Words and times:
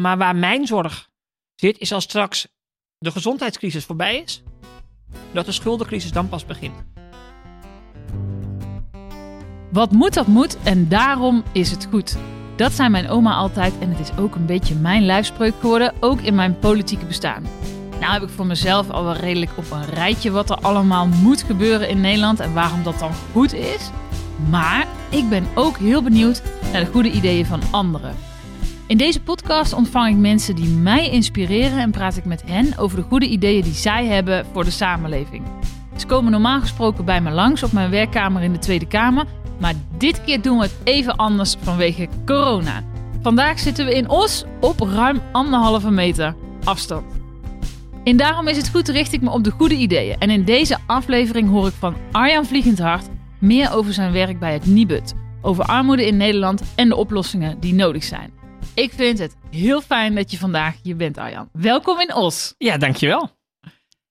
Maar 0.00 0.18
waar 0.18 0.36
mijn 0.36 0.66
zorg 0.66 1.08
zit, 1.54 1.78
is 1.78 1.92
als 1.92 2.04
straks 2.04 2.48
de 2.98 3.10
gezondheidscrisis 3.10 3.84
voorbij 3.84 4.16
is, 4.16 4.42
dat 5.32 5.46
de 5.46 5.52
schuldencrisis 5.52 6.12
dan 6.12 6.28
pas 6.28 6.46
begint. 6.46 6.74
Wat 9.72 9.92
moet, 9.92 10.14
dat 10.14 10.26
moet 10.26 10.62
en 10.62 10.88
daarom 10.88 11.44
is 11.52 11.70
het 11.70 11.86
goed. 11.90 12.16
Dat 12.56 12.72
zei 12.72 12.88
mijn 12.88 13.08
oma 13.08 13.34
altijd 13.34 13.78
en 13.80 13.90
het 13.90 13.98
is 13.98 14.16
ook 14.16 14.34
een 14.34 14.46
beetje 14.46 14.74
mijn 14.74 15.04
lijfspreuk 15.04 15.54
geworden, 15.60 15.94
ook 16.00 16.20
in 16.20 16.34
mijn 16.34 16.58
politieke 16.58 17.04
bestaan. 17.04 17.46
Nou 18.00 18.12
heb 18.12 18.22
ik 18.22 18.28
voor 18.28 18.46
mezelf 18.46 18.90
al 18.90 19.04
wel 19.04 19.16
redelijk 19.16 19.50
op 19.56 19.70
een 19.70 19.84
rijtje 19.84 20.30
wat 20.30 20.50
er 20.50 20.56
allemaal 20.56 21.06
moet 21.06 21.42
gebeuren 21.42 21.88
in 21.88 22.00
Nederland 22.00 22.40
en 22.40 22.54
waarom 22.54 22.82
dat 22.82 22.98
dan 22.98 23.12
goed 23.32 23.52
is. 23.52 23.90
Maar 24.50 24.86
ik 25.10 25.28
ben 25.28 25.46
ook 25.54 25.78
heel 25.78 26.02
benieuwd 26.02 26.42
naar 26.72 26.84
de 26.84 26.90
goede 26.90 27.10
ideeën 27.10 27.46
van 27.46 27.62
anderen. 27.70 28.33
In 28.86 28.96
deze 28.96 29.22
podcast 29.22 29.72
ontvang 29.72 30.08
ik 30.08 30.16
mensen 30.16 30.54
die 30.54 30.68
mij 30.68 31.10
inspireren 31.10 31.78
en 31.78 31.90
praat 31.90 32.16
ik 32.16 32.24
met 32.24 32.42
hen 32.46 32.78
over 32.78 32.96
de 32.96 33.02
goede 33.02 33.26
ideeën 33.26 33.62
die 33.62 33.72
zij 33.72 34.06
hebben 34.06 34.46
voor 34.52 34.64
de 34.64 34.70
samenleving. 34.70 35.44
Ze 35.96 36.06
komen 36.06 36.32
normaal 36.32 36.60
gesproken 36.60 37.04
bij 37.04 37.20
me 37.20 37.30
langs 37.30 37.62
op 37.62 37.72
mijn 37.72 37.90
werkkamer 37.90 38.42
in 38.42 38.52
de 38.52 38.58
Tweede 38.58 38.86
Kamer, 38.86 39.26
maar 39.60 39.74
dit 39.98 40.24
keer 40.24 40.42
doen 40.42 40.58
we 40.58 40.62
het 40.62 40.76
even 40.84 41.16
anders 41.16 41.56
vanwege 41.60 42.08
corona. 42.26 42.84
Vandaag 43.22 43.58
zitten 43.58 43.86
we 43.86 43.94
in 43.94 44.08
Os 44.08 44.44
op 44.60 44.80
ruim 44.80 45.20
anderhalve 45.32 45.90
meter 45.90 46.34
afstand. 46.64 47.04
En 48.04 48.16
daarom 48.16 48.48
is 48.48 48.56
het 48.56 48.70
goed 48.70 48.88
richt 48.88 49.12
ik 49.12 49.20
me 49.20 49.30
op 49.30 49.44
de 49.44 49.50
goede 49.50 49.76
ideeën. 49.76 50.18
En 50.18 50.30
in 50.30 50.44
deze 50.44 50.78
aflevering 50.86 51.48
hoor 51.48 51.66
ik 51.66 51.74
van 51.78 51.96
Arjan 52.12 52.46
Vliegendhart 52.46 53.08
meer 53.38 53.72
over 53.72 53.92
zijn 53.92 54.12
werk 54.12 54.38
bij 54.38 54.52
het 54.52 54.66
Nibud. 54.66 55.14
Over 55.40 55.64
armoede 55.64 56.06
in 56.06 56.16
Nederland 56.16 56.62
en 56.74 56.88
de 56.88 56.96
oplossingen 56.96 57.60
die 57.60 57.74
nodig 57.74 58.04
zijn. 58.04 58.43
Ik 58.74 58.92
vind 58.92 59.18
het 59.18 59.36
heel 59.50 59.80
fijn 59.80 60.14
dat 60.14 60.30
je 60.30 60.38
vandaag 60.38 60.76
hier 60.82 60.96
bent, 60.96 61.18
Arjan. 61.18 61.48
Welkom 61.52 62.00
in 62.00 62.14
Os. 62.14 62.54
Ja, 62.58 62.76
dankjewel. 62.78 63.30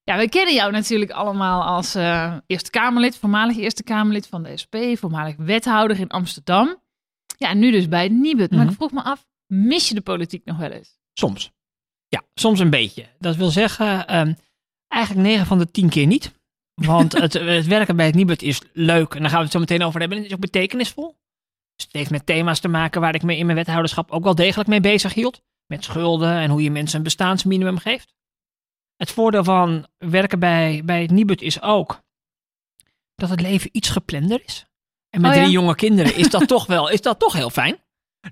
Ja, 0.04 0.18
we 0.18 0.30
kennen 0.30 0.54
jou 0.54 0.72
natuurlijk 0.72 1.12
allemaal 1.12 1.64
als 1.64 1.96
uh, 1.96 2.36
Eerste 2.48 2.70
Kamerlid, 2.70 3.18
voormalig 3.18 3.58
Eerste 3.58 3.84
Kamerlid 3.84 4.28
van 4.28 4.44
de 4.44 4.58
SP, 4.62 4.76
voormalig 4.94 5.36
wethouder 5.38 6.00
in 6.00 6.08
Amsterdam. 6.10 6.82
Ja, 7.38 7.50
en 7.50 7.60
nu 7.60 7.72
dus 7.72 7.88
bij 7.88 8.04
het 8.04 8.12
Nibud. 8.12 8.50
Maar 8.52 8.60
Mhm. 8.60 8.70
ik 8.70 8.76
vroeg 8.76 8.92
me 8.92 9.04
af, 9.04 9.26
mis 9.48 9.88
je 9.90 9.96
de 9.96 10.02
politiek 10.02 10.46
nog 10.46 10.58
wel 10.58 10.70
eens? 10.72 10.98
Soms. 11.14 11.52
Ja, 12.08 12.22
soms 12.34 12.60
een 12.60 12.70
beetje. 12.70 13.06
Dat 13.20 13.36
wil 13.36 13.50
zeggen, 13.50 14.08
ehm, 14.08 14.34
eigenlijk 14.88 15.28
9 15.28 15.46
van 15.46 15.58
de 15.58 15.72
10 15.72 15.90
keer 15.90 16.08
niet. 16.08 16.32
Want 16.74 17.14
het, 17.22 17.34
het 17.34 17.66
werken 17.66 17.96
bij 17.96 18.06
het 18.06 18.16
Nibud 18.16 18.42
is 18.42 18.62
leuk. 18.74 19.14
En 19.14 19.20
daar 19.22 19.30
gaan 19.30 19.38
we 19.38 19.44
het 19.44 19.54
zo 19.54 19.60
meteen 19.60 19.84
over 19.84 20.00
hebben. 20.00 20.18
En 20.18 20.24
het 20.24 20.32
is 20.32 20.38
ook 20.38 20.44
betekenisvol. 20.44 21.16
Dus 21.76 21.86
het 21.86 21.94
heeft 21.94 22.10
met 22.10 22.26
thema's 22.26 22.60
te 22.60 22.68
maken 22.68 23.02
waar 23.02 23.16
ik 23.16 23.24
me 23.24 23.38
in 23.38 23.46
mijn 23.46 23.58
wethouderschap 23.58 24.12
ook 24.12 24.24
wel 24.24 24.36
degelijk 24.36 24.70
mee 24.70 24.80
bezig 24.80 25.14
hield. 25.14 25.42
Met 25.66 25.84
schulden 25.84 26.34
en 26.34 26.50
hoe 26.50 26.64
je 26.64 26.72
mensen 26.72 26.98
een 26.98 27.04
bestaansminimum 27.04 27.78
geeft. 27.78 28.14
Het 28.96 29.12
voordeel 29.12 29.44
van 29.44 29.88
werken 29.98 30.40
bij, 30.40 30.82
bij 30.86 31.02
het 31.02 31.12
Nibud 31.12 31.42
is 31.42 31.62
ook 31.62 32.02
dat 33.16 33.30
het 33.30 33.42
leven 33.42 33.70
iets 33.74 33.90
geplander 33.90 34.42
is. 34.46 34.66
En 35.10 35.22
met 35.22 35.30
Oh 35.30 35.36
ja? 35.36 35.42
drie 35.44 35.54
jonge 35.54 35.76
kinderen 35.76 36.16
is 36.16 36.30
dat 36.30 36.48
toch 36.56 36.66
wel 36.66 36.90
is 36.90 37.02
dat 37.02 37.20
toch 37.20 37.34
heel 37.34 37.50
fijn. 37.50 37.82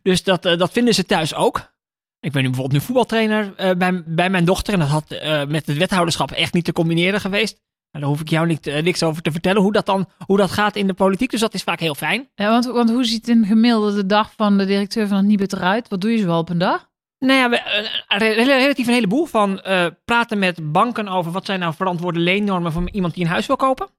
Dus 0.02 0.24
dat, 0.24 0.46
eh, 0.46 0.58
dat 0.58 0.72
vinden 0.72 0.94
ze 0.94 1.06
thuis 1.06 1.34
ook. 1.34 1.74
Ik 2.20 2.32
ben 2.32 2.42
nu 2.42 2.48
bijvoorbeeld 2.48 2.80
nu 2.80 2.86
voetbaltrainer 2.86 3.56
eh, 3.56 3.78
bij, 3.78 4.04
bij 4.06 4.30
mijn 4.30 4.46
dochter. 4.46 4.74
En 4.74 4.80
dat 4.80 4.90
had 4.90 5.12
eh, 5.12 5.46
met 5.46 5.66
het 5.66 5.78
wethouderschap 5.78 6.32
echt 6.32 6.54
niet 6.54 6.66
te 6.66 6.72
combineren 6.72 7.22
geweest. 7.22 7.62
Nou, 7.92 8.04
daar 8.04 8.14
hoef 8.14 8.22
ik 8.22 8.30
jou 8.30 8.48
niet, 8.48 8.68
eh, 8.68 8.84
niks 8.84 9.04
over 9.04 9.22
te 9.22 9.32
vertellen 9.32 9.62
hoe 9.62 9.72
dat 9.72 9.86
dan 9.86 10.10
hoe 10.26 10.38
dat 10.38 10.52
gaat 10.52 10.76
in 10.76 10.88
de 10.88 10.94
politiek. 10.94 11.30
Dus 11.32 11.40
dat 11.40 11.54
is 11.54 11.64
vaak 11.64 11.80
heel 11.80 11.96
fijn. 11.96 12.30
Ja, 12.36 12.50
want, 12.50 12.66
want 12.66 12.90
hoe 12.90 13.06
ziet 13.06 13.28
een 13.28 13.46
gemiddelde 13.46 14.06
dag 14.06 14.34
van 14.36 14.58
de 14.58 14.66
directeur 14.66 15.08
van 15.08 15.18
het 15.18 15.26
Nibud 15.26 15.54
eruit? 15.54 15.88
Wat 15.90 16.02
doe 16.02 16.12
je 16.12 16.18
zoal 16.18 16.40
op 16.40 16.50
een 16.50 16.58
dag? 16.58 16.90
Nou 17.20 17.40
ja, 17.40 17.50
we, 17.50 17.58
eh, 17.58 18.18
re- 18.20 18.44
re- 18.44 18.58
relatief 18.58 18.88
een 18.88 18.94
heleboel 18.94 19.26
van 19.26 19.62
eh, 19.62 19.86
praten 20.06 20.40
met 20.40 20.72
banken 20.72 21.08
over 21.08 21.32
wat 21.32 21.46
zijn 21.46 21.60
nou 21.60 21.74
verantwoorde 21.74 22.20
leennormen 22.20 22.72
voor 22.72 22.90
iemand 22.92 23.14
die 23.14 23.24
een 23.24 23.30
huis 23.30 23.46
wil 23.46 23.56
kopen. 23.56 23.90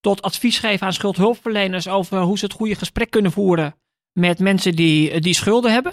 Tot 0.00 0.22
advies 0.22 0.58
geven 0.58 0.86
aan 0.86 0.92
schuldhulpverleners 0.92 1.88
over 1.88 2.20
hoe 2.20 2.38
ze 2.38 2.44
het 2.44 2.54
goede 2.54 2.74
gesprek 2.74 3.10
kunnen 3.10 3.32
voeren 3.32 3.74
met 4.12 4.38
mensen 4.38 4.76
die, 4.76 5.20
die 5.20 5.34
schulden 5.34 5.72
hebben. 5.72 5.92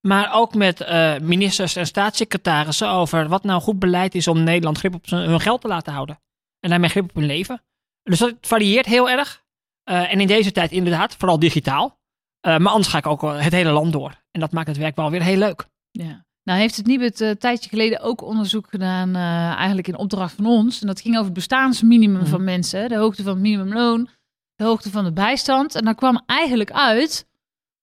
Maar 0.00 0.34
ook 0.34 0.54
met 0.54 0.86
ministers 1.22 1.76
en 1.76 1.86
staatssecretarissen 1.86 2.88
over 2.88 3.28
wat 3.28 3.44
nou 3.44 3.60
goed 3.60 3.78
beleid 3.78 4.14
is 4.14 4.28
om 4.28 4.42
Nederland 4.42 4.78
grip 4.78 4.94
op 4.94 5.08
zijn, 5.08 5.28
hun 5.28 5.40
geld 5.40 5.60
te 5.60 5.68
laten 5.68 5.92
houden. 5.92 6.18
En 6.60 6.70
daarmee 6.70 6.90
grip 6.90 7.04
op 7.04 7.14
hun 7.14 7.26
leven. 7.26 7.62
Dus 8.02 8.18
dat 8.18 8.34
varieert 8.40 8.86
heel 8.86 9.10
erg. 9.10 9.44
Eh, 9.84 10.12
en 10.12 10.20
in 10.20 10.26
deze 10.26 10.52
tijd 10.52 10.70
inderdaad, 10.72 11.14
vooral 11.16 11.38
digitaal. 11.38 11.98
Eh, 12.40 12.56
maar 12.56 12.72
anders 12.72 12.88
ga 12.88 12.98
ik 12.98 13.06
ook 13.06 13.22
het 13.22 13.52
hele 13.52 13.70
land 13.70 13.92
door. 13.92 14.22
En 14.30 14.40
dat 14.40 14.52
maakt 14.52 14.68
het 14.68 14.76
werk 14.76 14.96
wel 14.96 15.10
weer 15.10 15.22
heel 15.22 15.36
leuk. 15.38 15.66
Ja. 15.90 16.26
Nou 16.42 16.60
heeft 16.60 16.76
het 16.76 16.86
Nibud 16.86 17.20
eh, 17.20 17.28
een 17.28 17.38
tijdje 17.38 17.68
geleden 17.68 18.00
ook 18.00 18.22
onderzoek 18.22 18.66
gedaan, 18.68 19.16
eigenlijk 19.56 19.88
in 19.88 19.96
opdracht 19.96 20.34
van 20.34 20.46
ons. 20.46 20.80
En 20.80 20.86
dat 20.86 21.00
ging 21.00 21.14
over 21.14 21.24
het 21.26 21.34
bestaansminimum 21.34 22.20
Mhm. 22.20 22.30
van 22.30 22.44
mensen. 22.44 22.88
De 22.88 22.96
hoogte 22.96 23.22
van 23.22 23.32
het 23.32 23.42
minimumloon, 23.42 24.08
de 24.54 24.64
hoogte 24.64 24.90
van 24.90 25.04
de 25.04 25.12
bijstand. 25.12 25.74
En 25.74 25.84
daar 25.84 25.94
kwam 25.94 26.22
eigenlijk 26.26 26.70
uit 26.72 27.26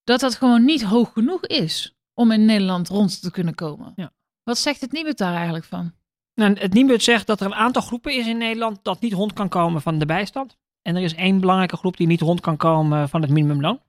dat 0.03 0.19
dat 0.19 0.35
gewoon 0.35 0.65
niet 0.65 0.83
hoog 0.83 1.13
genoeg 1.13 1.45
is 1.45 1.95
om 2.13 2.31
in 2.31 2.45
Nederland 2.45 2.87
rond 2.87 3.21
te 3.21 3.31
kunnen 3.31 3.55
komen. 3.55 3.93
Ja. 3.95 4.11
Wat 4.43 4.57
zegt 4.57 4.81
het 4.81 4.91
Nibud 4.91 5.17
daar 5.17 5.33
eigenlijk 5.35 5.65
van? 5.65 5.93
Nou, 6.35 6.53
het 6.59 6.73
Nibud 6.73 7.03
zegt 7.03 7.27
dat 7.27 7.39
er 7.39 7.45
een 7.45 7.55
aantal 7.55 7.81
groepen 7.81 8.13
is 8.13 8.27
in 8.27 8.37
Nederland 8.37 8.79
dat 8.83 9.01
niet 9.01 9.13
rond 9.13 9.33
kan 9.33 9.49
komen 9.49 9.81
van 9.81 9.99
de 9.99 10.05
bijstand. 10.05 10.57
En 10.81 10.95
er 10.95 11.01
is 11.01 11.13
één 11.13 11.39
belangrijke 11.39 11.77
groep 11.77 11.97
die 11.97 12.07
niet 12.07 12.21
rond 12.21 12.41
kan 12.41 12.57
komen 12.57 13.09
van 13.09 13.21
het 13.21 13.31
minimumloon. 13.31 13.81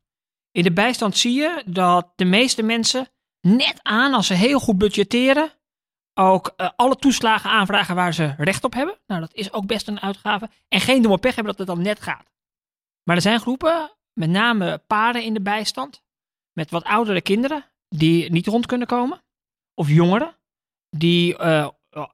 In 0.50 0.62
de 0.62 0.72
bijstand 0.72 1.16
zie 1.16 1.34
je 1.34 1.62
dat 1.66 2.12
de 2.16 2.24
meeste 2.24 2.62
mensen 2.62 3.08
net 3.40 3.78
aan, 3.82 4.14
als 4.14 4.26
ze 4.26 4.34
heel 4.34 4.60
goed 4.60 4.78
budgetteren, 4.78 5.52
ook 6.14 6.52
eh, 6.56 6.68
alle 6.76 6.96
toeslagen 6.96 7.50
aanvragen 7.50 7.94
waar 7.94 8.14
ze 8.14 8.34
recht 8.36 8.64
op 8.64 8.72
hebben. 8.72 8.98
Nou, 9.06 9.20
dat 9.20 9.34
is 9.34 9.52
ook 9.52 9.66
best 9.66 9.88
een 9.88 10.00
uitgave. 10.00 10.50
En 10.68 10.80
geen 10.80 11.02
domme 11.02 11.18
pech 11.18 11.34
hebben 11.34 11.56
dat 11.56 11.66
het 11.66 11.76
dan 11.76 11.84
net 11.84 12.00
gaat. 12.00 12.32
Maar 13.02 13.16
er 13.16 13.22
zijn 13.22 13.40
groepen, 13.40 13.90
met 14.12 14.30
name 14.30 14.82
paren 14.86 15.22
in 15.22 15.34
de 15.34 15.40
bijstand, 15.40 16.02
met 16.52 16.70
wat 16.70 16.84
oudere 16.84 17.20
kinderen, 17.20 17.64
die 17.88 18.30
niet 18.30 18.46
rond 18.46 18.66
kunnen 18.66 18.86
komen. 18.86 19.22
Of 19.74 19.88
jongeren, 19.88 20.36
die 20.90 21.36
eh, 21.36 21.68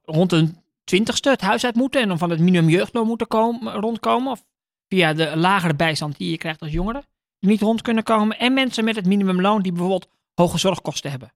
rond 0.05 0.31
een 0.31 0.57
twintigste 0.83 1.29
het 1.29 1.41
huis 1.41 1.65
uit 1.65 1.75
moeten 1.75 2.01
en 2.01 2.07
dan 2.07 2.17
van 2.17 2.29
het 2.29 2.39
minimum 2.39 2.69
jeugdloon 2.69 3.07
moeten 3.07 3.27
komen, 3.27 3.73
rondkomen. 3.73 4.31
Of 4.31 4.43
via 4.87 5.13
de 5.13 5.37
lagere 5.37 5.75
bijstand 5.75 6.17
die 6.17 6.31
je 6.31 6.37
krijgt 6.37 6.61
als 6.61 6.71
jongere, 6.71 7.03
die 7.39 7.49
niet 7.49 7.61
rond 7.61 7.81
kunnen 7.81 8.03
komen. 8.03 8.39
En 8.39 8.53
mensen 8.53 8.83
met 8.83 8.95
het 8.95 9.05
minimumloon 9.05 9.61
die 9.61 9.71
bijvoorbeeld 9.71 10.07
hoge 10.33 10.57
zorgkosten 10.57 11.09
hebben. 11.09 11.33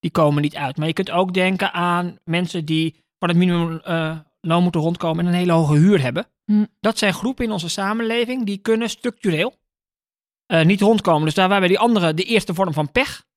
Die 0.00 0.10
komen 0.10 0.42
niet 0.42 0.56
uit. 0.56 0.76
Maar 0.76 0.86
je 0.86 0.92
kunt 0.92 1.10
ook 1.10 1.34
denken 1.34 1.72
aan 1.72 2.18
mensen 2.24 2.64
die 2.64 3.04
van 3.18 3.28
het 3.28 3.38
minimumloon 3.38 4.62
moeten 4.62 4.80
rondkomen 4.80 5.24
en 5.24 5.32
een 5.32 5.38
hele 5.38 5.52
hoge 5.52 5.76
huur 5.76 6.02
hebben. 6.02 6.26
Hm. 6.44 6.64
Dat 6.80 6.98
zijn 6.98 7.14
groepen 7.14 7.44
in 7.44 7.52
onze 7.52 7.68
samenleving 7.68 8.46
die 8.46 8.58
kunnen 8.58 8.90
structureel 8.90 9.54
eh, 10.46 10.64
niet 10.64 10.80
rondkomen. 10.80 11.24
Dus 11.24 11.34
daar 11.34 11.48
waarbij 11.48 11.68
die 11.68 11.78
andere 11.78 12.14
de 12.14 12.24
eerste 12.24 12.54
vorm 12.54 12.72
van 12.72 12.92
pech 12.92 13.28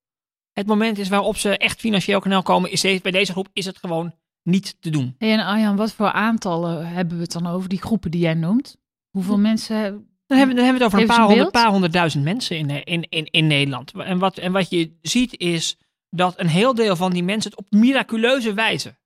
het 0.54 0.66
moment 0.66 0.98
is 0.98 1.08
waarop 1.08 1.36
ze 1.36 1.56
echt 1.56 1.80
financieel 1.80 2.20
knel 2.20 2.42
komen, 2.42 2.70
is 2.70 3.00
bij 3.00 3.10
deze 3.10 3.32
groep 3.32 3.48
is 3.52 3.66
het 3.66 3.78
gewoon 3.78 4.14
niet 4.44 4.76
te 4.80 4.90
doen. 4.90 5.14
Hey, 5.18 5.32
en 5.32 5.40
Arjan, 5.40 5.76
wat 5.76 5.92
voor 5.92 6.10
aantallen 6.12 6.86
hebben 6.86 7.16
we 7.16 7.22
het 7.22 7.32
dan 7.32 7.46
over, 7.46 7.68
die 7.68 7.80
groepen 7.82 8.10
die 8.10 8.20
jij 8.20 8.34
noemt? 8.34 8.76
Hoeveel 9.10 9.38
mensen... 9.38 10.08
Dan 10.26 10.38
hebben, 10.38 10.56
we- 10.56 10.62
dan 10.62 10.64
hebben 10.70 10.82
we 10.82 10.84
het 10.84 10.94
over 10.94 10.98
een 10.98 11.16
paar, 11.16 11.26
honderd, 11.26 11.50
paar 11.62 11.70
honderdduizend 11.70 12.24
mensen 12.24 12.56
in, 12.58 12.84
in, 12.84 13.06
in, 13.08 13.24
in 13.30 13.46
Nederland. 13.46 13.92
En 13.92 14.18
wat, 14.18 14.38
en 14.38 14.52
wat 14.52 14.70
je 14.70 14.98
ziet 15.02 15.38
is 15.38 15.76
dat 16.10 16.38
een 16.40 16.48
heel 16.48 16.74
deel 16.74 16.96
van 16.96 17.12
die 17.12 17.22
mensen 17.22 17.50
het 17.50 17.58
op 17.60 17.70
miraculeuze 17.70 18.54
wijze 18.54 18.96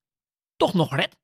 toch 0.57 0.75
nog 0.75 0.95
redt. 0.95 1.17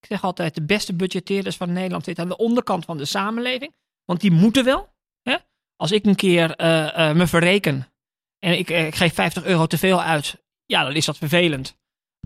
Ik 0.00 0.06
zeg 0.08 0.24
altijd, 0.24 0.54
de 0.54 0.62
beste 0.64 0.94
budgetteerders 0.94 1.56
van 1.56 1.72
Nederland 1.72 2.04
zitten 2.04 2.24
aan 2.24 2.30
de 2.30 2.36
onderkant 2.36 2.84
van 2.84 2.96
de 2.96 3.04
samenleving. 3.04 3.74
Want 4.04 4.20
die 4.20 4.30
moeten 4.30 4.64
wel. 4.64 4.92
Hè? 5.22 5.36
Als 5.76 5.92
ik 5.92 6.04
een 6.06 6.14
keer 6.14 6.50
eh, 6.56 7.08
eh, 7.10 7.16
me 7.16 7.26
verreken 7.26 7.86
en 8.38 8.58
ik, 8.58 8.70
eh, 8.70 8.86
ik 8.86 8.94
geef 8.94 9.14
50 9.14 9.44
euro 9.44 9.66
te 9.66 9.78
veel 9.78 10.02
uit, 10.02 10.42
ja, 10.66 10.84
dan 10.84 10.94
is 10.94 11.04
dat 11.04 11.16
vervelend. 11.18 11.76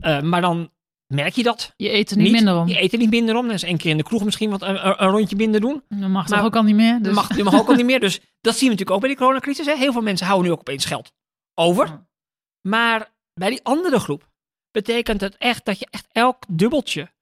Eh, 0.00 0.20
maar 0.20 0.40
dan 0.40 0.70
merk 1.14 1.34
je 1.34 1.42
dat 1.42 1.72
Je 1.76 1.92
eet 1.92 2.10
er 2.10 2.16
niet, 2.16 2.32
minder 2.32 2.56
om. 2.56 2.68
Je 2.68 2.80
eet 2.82 2.92
er 2.92 2.98
niet 2.98 3.10
minder 3.10 3.36
om. 3.36 3.44
Dan 3.46 3.54
is 3.54 3.62
één 3.62 3.76
keer 3.76 3.90
in 3.90 3.96
de 3.96 4.02
kroeg 4.02 4.24
misschien 4.24 4.50
wat 4.50 4.62
een, 4.62 4.86
een- 4.86 5.02
een 5.02 5.10
rondje 5.10 5.36
minder 5.36 5.60
doen. 5.60 5.82
Dat 5.88 6.08
mag 6.08 6.28
Maar- 6.28 6.44
ook 6.44 6.56
al 6.56 6.62
niet 6.62 6.74
meer? 6.74 7.02
Dus... 7.02 7.14
Mag, 7.14 7.36
mag 7.42 7.54
ook 7.60 7.68
al 7.68 7.74
niet 7.74 7.84
meer. 7.86 8.00
Dus 8.00 8.20
dat 8.40 8.52
zien 8.56 8.68
we 8.68 8.74
natuurlijk 8.74 8.90
ook 8.90 9.00
bij 9.00 9.10
de 9.10 9.16
coronacrisis. 9.16 9.66
Hè. 9.66 9.76
Heel 9.76 9.92
veel 9.92 10.02
mensen 10.02 10.26
houden 10.26 10.46
nu 10.48 10.52
ook 10.52 10.60
opeens 10.60 10.84
geld 10.84 11.12
over. 11.54 12.06
Maar 12.68 13.12
bij 13.34 13.50
die 13.50 13.64
andere 13.64 13.98
groep 14.00 14.28
betekent 14.70 15.20
het 15.20 15.36
echt 15.36 15.64
dat 15.64 15.78
je 15.78 15.86
echt 15.90 16.06
elk 16.12 16.42
dubbeltje 16.48 17.12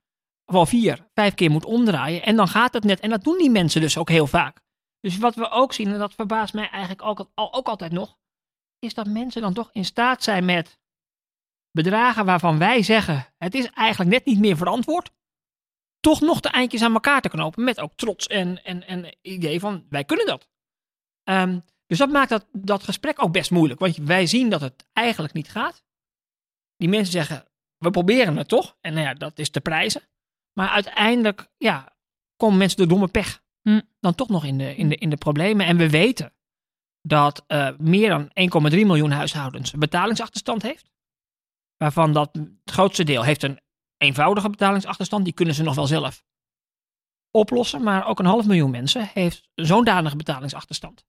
wel 0.44 0.66
vier, 0.66 1.06
vijf 1.14 1.34
keer 1.34 1.50
moet 1.50 1.64
omdraaien. 1.64 2.22
En 2.22 2.36
dan 2.36 2.48
gaat 2.48 2.72
het 2.74 2.84
net. 2.84 3.00
En 3.00 3.10
dat 3.10 3.24
doen 3.24 3.38
die 3.38 3.50
mensen 3.50 3.80
dus 3.80 3.98
ook 3.98 4.08
heel 4.08 4.26
vaak. 4.26 4.60
Dus 5.00 5.18
wat 5.18 5.34
we 5.34 5.50
ook 5.50 5.72
zien, 5.72 5.92
en 5.92 5.98
dat 5.98 6.14
verbaast 6.14 6.54
mij 6.54 6.68
eigenlijk 6.70 7.02
ook, 7.02 7.28
ook 7.34 7.68
altijd 7.68 7.92
nog, 7.92 8.18
is 8.78 8.94
dat 8.94 9.06
mensen 9.06 9.42
dan 9.42 9.54
toch 9.54 9.70
in 9.72 9.84
staat 9.84 10.22
zijn 10.22 10.44
met 10.44 10.78
bedragen 11.76 12.24
waarvan 12.24 12.58
wij 12.58 12.82
zeggen, 12.82 13.26
het 13.38 13.54
is 13.54 13.70
eigenlijk 13.70 14.10
net 14.10 14.24
niet 14.24 14.38
meer 14.38 14.56
verantwoord, 14.56 15.10
toch 16.00 16.20
nog 16.20 16.40
de 16.40 16.48
eindjes 16.48 16.82
aan 16.82 16.92
elkaar 16.92 17.20
te 17.20 17.28
knopen. 17.28 17.64
Met 17.64 17.80
ook 17.80 17.92
trots 17.96 18.26
en, 18.26 18.64
en, 18.64 18.86
en 18.86 19.16
idee 19.22 19.60
van, 19.60 19.86
wij 19.88 20.04
kunnen 20.04 20.26
dat. 20.26 20.48
Ehm, 21.22 21.58
dus 21.86 21.98
dat 21.98 22.10
maakt 22.10 22.28
dat, 22.28 22.46
dat 22.52 22.82
gesprek 22.82 23.22
ook 23.22 23.32
best 23.32 23.50
moeilijk. 23.50 23.80
Want 23.80 23.96
wij 23.96 24.26
zien 24.26 24.50
dat 24.50 24.60
het 24.60 24.86
eigenlijk 24.92 25.34
niet 25.34 25.50
gaat. 25.50 25.84
Die 26.76 26.88
mensen 26.88 27.12
zeggen, 27.12 27.44
we 27.78 27.90
proberen 27.90 28.36
het 28.36 28.48
toch? 28.48 28.76
En 28.80 28.94
nou 28.94 29.06
ja, 29.06 29.14
dat 29.14 29.38
is 29.38 29.50
te 29.50 29.60
prijzen. 29.60 30.02
Maar 30.52 30.68
uiteindelijk, 30.68 31.48
ja, 31.56 31.96
komen 32.36 32.58
mensen 32.58 32.78
door 32.78 32.88
domme 32.88 33.08
pech 33.08 33.44
Hm. 33.66 33.80
dan 34.00 34.14
toch 34.14 34.28
nog 34.28 34.44
in 34.44 34.58
de, 34.58 34.76
in, 34.76 34.88
de, 34.88 34.96
in 34.96 35.10
de 35.10 35.16
problemen. 35.16 35.66
En 35.66 35.76
we 35.76 35.90
weten 35.90 36.32
dat 37.00 37.44
eh, 37.46 37.68
meer 37.78 38.08
dan 38.08 38.30
1,3 38.72 38.78
miljoen 38.78 39.10
huishoudens 39.10 39.72
een 39.72 39.78
betalingsachterstand 39.78 40.62
heeft. 40.62 40.90
Waarvan 41.76 42.12
dat 42.12 42.28
het 42.32 42.48
grootste 42.64 43.04
deel 43.04 43.22
heeft 43.22 43.42
een 43.42 43.60
eenvoudige 43.96 44.50
betalingsachterstand. 44.50 45.24
Die 45.24 45.32
kunnen 45.34 45.54
ze 45.54 45.62
nog 45.62 45.74
wel 45.74 45.86
zelf 45.86 46.24
oplossen. 47.30 47.82
Maar 47.82 48.06
ook 48.06 48.18
een 48.18 48.26
half 48.26 48.46
miljoen 48.46 48.70
mensen 48.70 49.10
heeft 49.12 49.48
zo'n 49.54 49.84
danige 49.84 50.16
betalingsachterstand. 50.16 51.04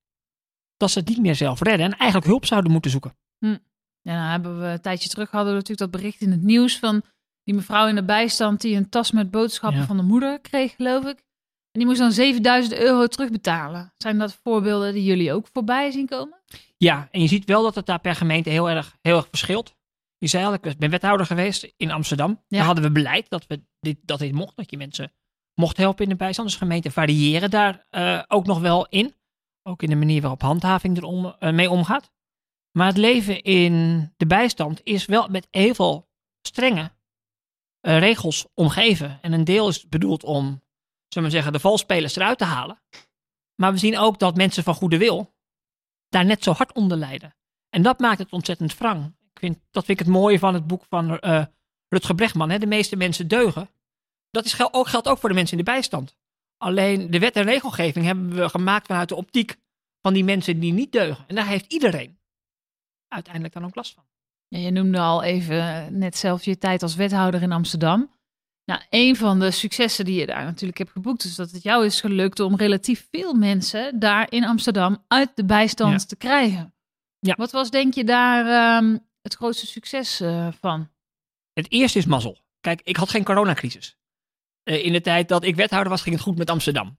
Dat 0.77 0.91
ze 0.91 0.99
het 0.99 1.07
niet 1.07 1.19
meer 1.21 1.35
zelf 1.35 1.61
redden 1.61 1.85
en 1.85 1.97
eigenlijk 1.97 2.29
hulp 2.29 2.45
zouden 2.45 2.71
moeten 2.71 2.91
zoeken. 2.91 3.17
Ja, 4.01 4.13
nou 4.13 4.29
hebben 4.31 4.59
we 4.59 4.65
een 4.67 4.81
tijdje 4.81 5.09
terug 5.09 5.31
hadden 5.31 5.49
we 5.53 5.59
natuurlijk 5.59 5.91
dat 5.91 6.01
bericht 6.01 6.21
in 6.21 6.31
het 6.31 6.41
nieuws 6.41 6.79
van 6.79 7.01
die 7.43 7.55
mevrouw 7.55 7.87
in 7.87 7.95
de 7.95 8.03
bijstand 8.03 8.61
die 8.61 8.75
een 8.75 8.89
tas 8.89 9.11
met 9.11 9.31
boodschappen 9.31 9.79
Ja. 9.79 9.85
van 9.85 9.97
de 9.97 10.03
moeder 10.03 10.39
kreeg, 10.39 10.75
geloof 10.75 11.03
ik. 11.05 11.17
En 11.71 11.79
die 11.79 11.85
moest 11.85 11.99
dan 11.99 12.11
7000 12.11 12.75
euro 12.79 13.07
terugbetalen. 13.07 13.93
Zijn 13.97 14.17
dat 14.17 14.39
voorbeelden 14.43 14.93
die 14.93 15.03
jullie 15.03 15.33
ook 15.33 15.47
voorbij 15.53 15.91
zien 15.91 16.05
komen? 16.07 16.39
Ja, 16.77 17.07
en 17.11 17.21
je 17.21 17.27
ziet 17.27 17.45
wel 17.45 17.63
dat 17.63 17.75
het 17.75 17.85
daar 17.85 17.99
per 17.99 18.15
gemeente 18.15 18.49
heel 18.49 18.69
erg, 18.69 18.97
heel 19.01 19.15
erg 19.17 19.27
verschilt. 19.29 19.75
Je 20.17 20.27
zei 20.27 20.45
al, 20.45 20.53
ik 20.53 20.77
ben 20.77 20.89
wethouder 20.89 21.25
geweest 21.25 21.73
in 21.77 21.91
Amsterdam. 21.91 22.29
Ja. 22.29 22.57
Daar 22.57 22.65
hadden 22.65 22.83
we 22.83 22.91
beleid 22.91 23.29
dat, 23.29 23.47
we 23.47 23.63
dit, 23.79 23.97
dat 24.01 24.19
dit 24.19 24.31
mocht, 24.31 24.55
dat 24.55 24.69
je 24.69 24.77
mensen 24.77 25.11
mocht 25.53 25.77
helpen 25.77 26.03
in 26.03 26.09
de 26.09 26.15
bijstand. 26.15 26.47
Dus 26.47 26.57
gemeenten 26.57 26.91
variëren 26.91 27.49
daar 27.49 27.85
eh, 27.89 28.23
ook 28.27 28.45
nog 28.45 28.59
wel 28.59 28.87
in. 28.87 29.15
Ook 29.63 29.83
in 29.83 29.89
de 29.89 29.95
manier 29.95 30.21
waarop 30.21 30.41
handhaving 30.41 30.97
er 30.97 31.03
om, 31.03 31.25
eh, 31.25 31.53
mee 31.53 31.69
omgaat. 31.69 32.11
Maar 32.71 32.87
het 32.87 32.97
leven 32.97 33.41
in 33.41 34.05
de 34.17 34.27
bijstand 34.27 34.81
is 34.83 35.05
wel 35.05 35.27
met 35.27 35.47
heel 35.51 35.73
veel 35.73 36.09
strenge 36.41 36.91
eh, 37.79 37.99
regels 37.99 38.47
omgeven. 38.53 39.17
En 39.21 39.33
een 39.33 39.43
deel 39.43 39.67
is 39.67 39.87
bedoeld 39.87 40.23
om, 40.23 40.43
zullen 40.43 40.61
we 41.09 41.21
maar 41.21 41.31
zeggen, 41.31 41.51
de 41.51 41.59
valspelers 41.59 42.15
eruit 42.15 42.37
te 42.37 42.43
halen. 42.43 42.81
Maar 43.55 43.71
we 43.71 43.77
zien 43.77 43.97
ook 43.97 44.19
dat 44.19 44.35
mensen 44.35 44.63
van 44.63 44.73
goede 44.73 44.97
wil 44.97 45.35
daar 46.09 46.25
net 46.25 46.43
zo 46.43 46.51
hard 46.51 46.73
onder 46.73 46.97
lijden. 46.97 47.35
En 47.69 47.81
dat 47.81 47.99
maakt 47.99 48.19
het 48.19 48.31
ontzettend 48.31 48.77
wrang. 48.77 49.16
Ik 49.37 49.43
vind, 49.43 49.57
dat 49.71 49.85
vind 49.85 49.99
ik 49.99 50.05
het 50.05 50.15
mooie 50.15 50.39
van 50.39 50.53
het 50.53 50.67
boek 50.67 50.83
van 50.89 51.19
eh 51.19 51.45
Rutger 51.89 52.15
Bregman. 52.15 52.49
Hè? 52.49 52.57
De 52.57 52.65
meeste 52.65 52.95
mensen 52.95 53.27
deugen. 53.27 53.69
Dat 54.31 54.45
is, 54.45 54.71
ook, 54.71 54.87
geldt 54.87 55.07
ook 55.07 55.17
voor 55.17 55.29
de 55.29 55.35
mensen 55.35 55.57
in 55.57 55.63
de 55.65 55.71
bijstand. 55.71 56.15
Alleen 56.57 57.11
de 57.11 57.19
wet 57.19 57.35
en 57.35 57.43
regelgeving 57.43 58.05
hebben 58.05 58.29
we 58.35 58.49
gemaakt 58.49 58.85
vanuit 58.87 59.09
de 59.09 59.15
optiek 59.15 59.55
van 60.01 60.13
die 60.13 60.23
mensen 60.23 60.59
die 60.59 60.73
niet 60.73 60.91
deugen. 60.91 61.25
En 61.27 61.35
daar 61.35 61.47
heeft 61.47 61.73
iedereen 61.73 62.19
uiteindelijk 63.07 63.53
dan 63.53 63.65
ook 63.65 63.75
last 63.75 63.93
van. 63.93 64.03
Ja, 64.47 64.59
je 64.59 64.71
noemde 64.71 64.99
al 64.99 65.23
even 65.23 65.59
eh, 65.59 65.87
net 65.87 66.17
zelf 66.17 66.45
je 66.45 66.57
tijd 66.57 66.83
als 66.83 66.95
wethouder 66.95 67.41
in 67.41 67.51
Amsterdam. 67.51 68.15
Nou, 68.65 68.81
een 68.89 69.15
van 69.15 69.39
de 69.39 69.51
successen 69.51 70.05
die 70.05 70.19
je 70.19 70.25
daar 70.25 70.43
natuurlijk 70.43 70.77
hebt 70.77 70.91
geboekt, 70.91 71.23
is 71.23 71.35
dat 71.35 71.51
het 71.51 71.63
jou 71.63 71.85
is 71.85 71.99
gelukt 72.01 72.39
om 72.39 72.55
relatief 72.55 73.07
veel 73.11 73.33
mensen 73.33 73.99
daar 73.99 74.31
in 74.31 74.45
Amsterdam 74.45 75.03
uit 75.07 75.31
de 75.35 75.45
bijstand 75.45 76.01
Ja. 76.01 76.07
te 76.07 76.15
krijgen. 76.15 76.73
Ja. 77.19 77.35
Wat 77.37 77.51
was 77.51 77.69
denk 77.69 77.93
je 77.93 78.03
daar 78.03 78.45
ehm, 78.45 78.97
het 79.27 79.35
grootste 79.35 79.67
succes 79.67 80.19
eh, 80.21 80.47
van? 80.59 80.89
Het 81.53 81.71
eerste 81.71 81.97
is 81.97 82.05
mazzel. 82.05 82.37
Kijk, 82.61 82.81
ik 82.83 82.95
had 82.95 83.09
geen 83.09 83.23
coronacrisis. 83.23 83.97
Eh, 84.63 84.85
in 84.85 84.91
de 84.91 85.01
tijd 85.01 85.27
dat 85.27 85.43
ik 85.43 85.55
wethouder 85.55 85.91
was, 85.91 86.01
ging 86.01 86.15
het 86.15 86.23
goed 86.23 86.37
met 86.37 86.49
Amsterdam. 86.49 86.97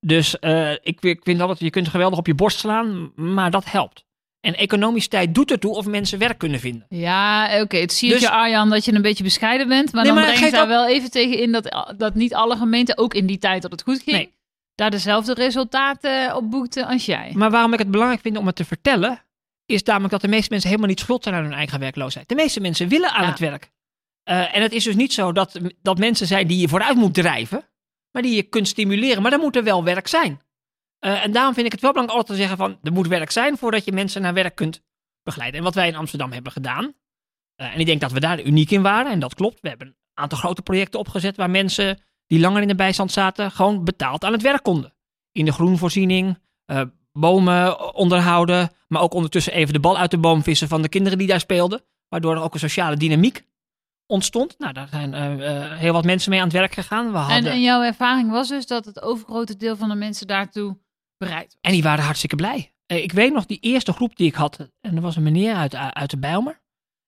Dus 0.00 0.38
eh, 0.38 0.72
ik, 0.72 1.00
ik 1.00 1.20
vind 1.22 1.40
altijd, 1.40 1.58
je 1.58 1.70
kunt 1.70 1.88
geweldig 1.88 2.18
op 2.18 2.26
je 2.26 2.34
borst 2.34 2.58
slaan, 2.58 3.12
maar 3.14 3.50
dat 3.50 3.64
helpt. 3.64 4.04
En 4.40 4.56
economische 4.56 5.08
tijd 5.08 5.34
doet 5.34 5.50
ertoe 5.50 5.74
of 5.74 5.86
mensen 5.86 6.18
werk 6.18 6.38
kunnen 6.38 6.60
vinden. 6.60 6.86
Ja, 6.88 7.60
oké, 7.60 7.76
het 7.76 7.92
zie 7.92 8.08
je 8.08 8.14
Dus- 8.14 8.26
Arjan 8.26 8.70
dat 8.70 8.84
je 8.84 8.92
een 8.92 9.02
beetje 9.02 9.24
bescheiden 9.24 9.68
bent, 9.68 9.92
maar 9.92 10.04
Nee, 10.04 10.12
dan 10.12 10.22
maar 10.22 10.32
breng 10.32 10.44
je 10.44 10.50
daar 10.50 10.68
wel 10.68 10.88
even 10.88 11.10
tegen 11.10 11.38
in 11.38 11.52
dat, 11.52 11.94
dat 11.96 12.14
niet 12.14 12.34
alle 12.34 12.56
gemeenten, 12.56 12.98
ook 12.98 13.14
in 13.14 13.26
die 13.26 13.38
tijd 13.38 13.62
dat 13.62 13.70
het 13.70 13.82
goed 13.82 14.02
ging, 14.02 14.16
Nee. 14.16 14.32
daar 14.74 14.90
dezelfde 14.90 15.34
resultaten 15.34 16.36
op 16.36 16.50
boekten 16.50 16.86
als 16.86 17.04
jij. 17.06 17.32
Maar 17.34 17.50
waarom 17.50 17.72
ik 17.72 17.78
het 17.78 17.90
belangrijk 17.90 18.20
vind 18.20 18.36
om 18.36 18.46
het 18.46 18.56
te 18.56 18.64
vertellen, 18.64 19.22
is 19.72 19.82
namelijk 19.82 20.10
dat 20.12 20.20
de 20.20 20.28
meeste 20.28 20.48
mensen 20.50 20.68
helemaal 20.68 20.90
niet 20.90 21.00
schuld 21.00 21.22
zijn 21.22 21.34
aan 21.34 21.42
hun 21.42 21.52
eigen 21.52 21.80
werkloosheid. 21.80 22.28
De 22.28 22.34
meeste 22.34 22.60
mensen 22.60 22.88
willen 22.88 23.10
aan 23.12 23.22
Ja. 23.22 23.28
het 23.28 23.38
werk. 23.38 23.70
Eh, 24.22 24.56
en 24.56 24.62
het 24.62 24.72
is 24.72 24.84
dus 24.84 24.94
niet 24.94 25.12
zo 25.12 25.32
dat, 25.32 25.60
dat 25.82 25.98
mensen 25.98 26.26
zijn 26.26 26.46
die 26.46 26.58
je 26.58 26.68
vooruit 26.68 26.96
moet 26.96 27.14
drijven, 27.14 27.68
maar 28.10 28.22
die 28.22 28.34
je 28.34 28.42
kunt 28.42 28.68
stimuleren. 28.68 29.22
Maar 29.22 29.30
dan 29.30 29.40
moet 29.40 29.56
er 29.56 29.64
wel 29.64 29.84
werk 29.84 30.08
zijn. 30.08 30.40
Eh, 30.98 31.24
en 31.24 31.32
daarom 31.32 31.54
vind 31.54 31.66
ik 31.66 31.72
het 31.72 31.80
wel 31.80 31.90
belangrijk 31.92 32.20
altijd 32.20 32.38
te 32.38 32.46
zeggen 32.46 32.64
van, 32.66 32.78
er 32.82 32.92
moet 32.92 33.06
werk 33.08 33.30
zijn 33.30 33.58
voordat 33.58 33.84
je 33.84 33.92
mensen 33.92 34.22
naar 34.22 34.34
werk 34.34 34.54
kunt 34.54 34.82
begeleiden. 35.22 35.58
En 35.58 35.64
wat 35.64 35.74
wij 35.74 35.88
in 35.88 35.96
Amsterdam 35.96 36.32
hebben 36.32 36.52
gedaan, 36.52 36.94
eh, 37.54 37.74
en 37.74 37.80
ik 37.80 37.86
denk 37.86 38.00
dat 38.00 38.12
we 38.12 38.20
daar 38.20 38.42
uniek 38.42 38.70
in 38.70 38.82
waren, 38.82 39.12
en 39.12 39.18
dat 39.18 39.34
klopt. 39.34 39.60
We 39.60 39.68
hebben 39.68 39.86
een 39.86 39.96
aantal 40.14 40.38
grote 40.38 40.62
projecten 40.62 41.00
opgezet 41.00 41.36
waar 41.36 41.50
mensen 41.50 42.00
die 42.26 42.40
langer 42.40 42.62
in 42.62 42.68
de 42.68 42.74
bijstand 42.74 43.12
zaten, 43.12 43.50
gewoon 43.50 43.84
betaald 43.84 44.24
aan 44.24 44.32
het 44.32 44.42
werk 44.42 44.62
konden. 44.62 44.94
In 45.32 45.44
de 45.44 45.52
groenvoorziening, 45.52 46.38
bomen 47.12 47.94
onderhouden, 47.94 48.70
maar 48.92 49.02
ook 49.02 49.14
ondertussen 49.14 49.52
even 49.52 49.72
de 49.72 49.80
bal 49.80 49.98
uit 49.98 50.10
de 50.10 50.18
boom 50.18 50.42
vissen 50.42 50.68
van 50.68 50.82
de 50.82 50.88
kinderen 50.88 51.18
die 51.18 51.26
daar 51.26 51.40
speelden. 51.40 51.84
Waardoor 52.08 52.34
er 52.34 52.42
ook 52.42 52.54
een 52.54 52.60
sociale 52.60 52.96
dynamiek 52.96 53.44
ontstond. 54.06 54.58
Nou, 54.58 54.72
daar 54.72 54.88
zijn 54.88 55.14
eh, 55.14 55.72
eh, 55.72 55.78
heel 55.78 55.92
wat 55.92 56.04
mensen 56.04 56.30
mee 56.30 56.38
aan 56.38 56.46
het 56.46 56.56
werk 56.56 56.72
gegaan. 56.72 57.12
We 57.12 57.18
En, 57.18 57.22
hadden, 57.24 57.52
en 57.52 57.62
jouw 57.62 57.82
ervaring 57.82 58.30
was 58.30 58.48
dus 58.48 58.66
dat 58.66 58.84
het 58.84 59.02
overgrote 59.02 59.56
deel 59.56 59.76
van 59.76 59.88
de 59.88 59.94
mensen 59.94 60.26
daartoe 60.26 60.78
bereid 61.16 61.44
was. 61.44 61.56
En 61.60 61.72
die 61.72 61.82
waren 61.82 62.04
hartstikke 62.04 62.36
blij. 62.36 62.74
Eh, 62.86 63.02
ik 63.02 63.12
weet 63.12 63.32
nog 63.32 63.46
die 63.46 63.58
eerste 63.60 63.92
groep 63.92 64.16
die 64.16 64.26
ik 64.26 64.34
had. 64.34 64.58
En 64.80 64.96
er 64.96 65.02
was 65.02 65.16
een 65.16 65.22
meneer 65.22 65.54
uit, 65.54 65.74
uit 65.74 66.10
de 66.10 66.18
Bijlmer. 66.18 66.60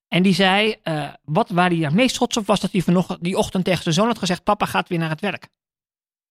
En 0.08 0.22
die 0.22 0.34
zei, 0.34 0.76
wat, 1.22 1.50
waar 1.50 1.70
hij 1.70 1.78
het 1.78 1.94
meest 1.94 2.14
trots 2.14 2.36
op 2.36 2.46
was, 2.46 2.60
dat 2.60 2.72
hij 2.72 2.80
vanochtend, 2.80 3.22
die 3.22 3.36
ochtend 3.36 3.64
tegen 3.64 3.82
zijn 3.82 3.94
zoon 3.94 4.06
had 4.06 4.18
gezegd, 4.18 4.42
papa 4.44 4.66
gaat 4.66 4.88
weer 4.88 4.98
naar 4.98 5.10
het 5.10 5.20
werk. 5.20 5.48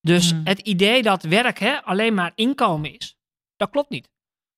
Dus 0.01 0.29
Hmm. 0.31 0.41
het 0.43 0.59
idee 0.59 1.01
dat 1.01 1.23
werk 1.23 1.59
hè, 1.59 1.81
alleen 1.81 2.13
maar 2.13 2.31
inkomen 2.35 2.93
is, 2.93 3.17
dat 3.55 3.69
klopt 3.69 3.89
niet. 3.89 4.09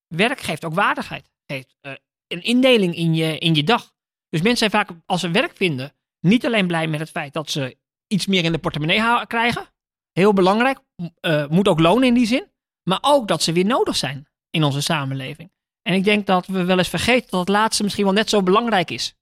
Werk 0.08 0.40
geeft 0.42 0.66
ook 0.66 0.74
waardigheid. 0.74 1.30
Geeft 1.46 1.76
eh, 1.82 1.94
een 2.28 2.44
indeling 2.44 2.96
in 2.96 3.14
je, 3.16 3.38
in 3.38 3.56
je 3.56 3.64
dag. 3.64 3.94
Dus 4.30 4.42
mensen 4.42 4.70
zijn 4.70 4.86
vaak, 4.86 4.98
als 5.06 5.22
ze 5.22 5.32
werk 5.32 5.56
vinden, 5.56 5.94
niet 6.20 6.46
alleen 6.46 6.68
blij 6.68 6.88
met 6.88 7.00
het 7.00 7.10
feit 7.10 7.34
dat 7.34 7.50
ze 7.50 7.78
iets 8.08 8.26
meer 8.26 8.44
in 8.44 8.52
de 8.52 8.58
portemonnee 8.58 9.26
krijgen. 9.28 9.68
Heel 10.12 10.34
belangrijk. 10.34 10.80
Eh, 11.20 11.48
moet 11.48 11.68
ook 11.68 11.80
lonen 11.80 12.08
in 12.08 12.14
die 12.14 12.26
zin. 12.28 12.52
Maar 12.84 13.00
ook 13.02 13.28
dat 13.28 13.42
ze 13.44 13.52
weer 13.52 13.66
nodig 13.66 13.96
zijn 13.96 14.28
in 14.50 14.64
onze 14.64 14.82
samenleving. 14.82 15.52
En 15.82 15.94
ik 15.94 16.04
denk 16.04 16.26
dat 16.26 16.48
we 16.48 16.64
wel 16.64 16.78
eens 16.78 16.90
vergeten 16.90 17.30
dat 17.30 17.40
het 17.40 17.50
laatste 17.50 17.84
misschien 17.84 18.04
wel 18.04 18.14
net 18.14 18.30
zo 18.30 18.44
belangrijk 18.44 18.92
is 18.92 19.16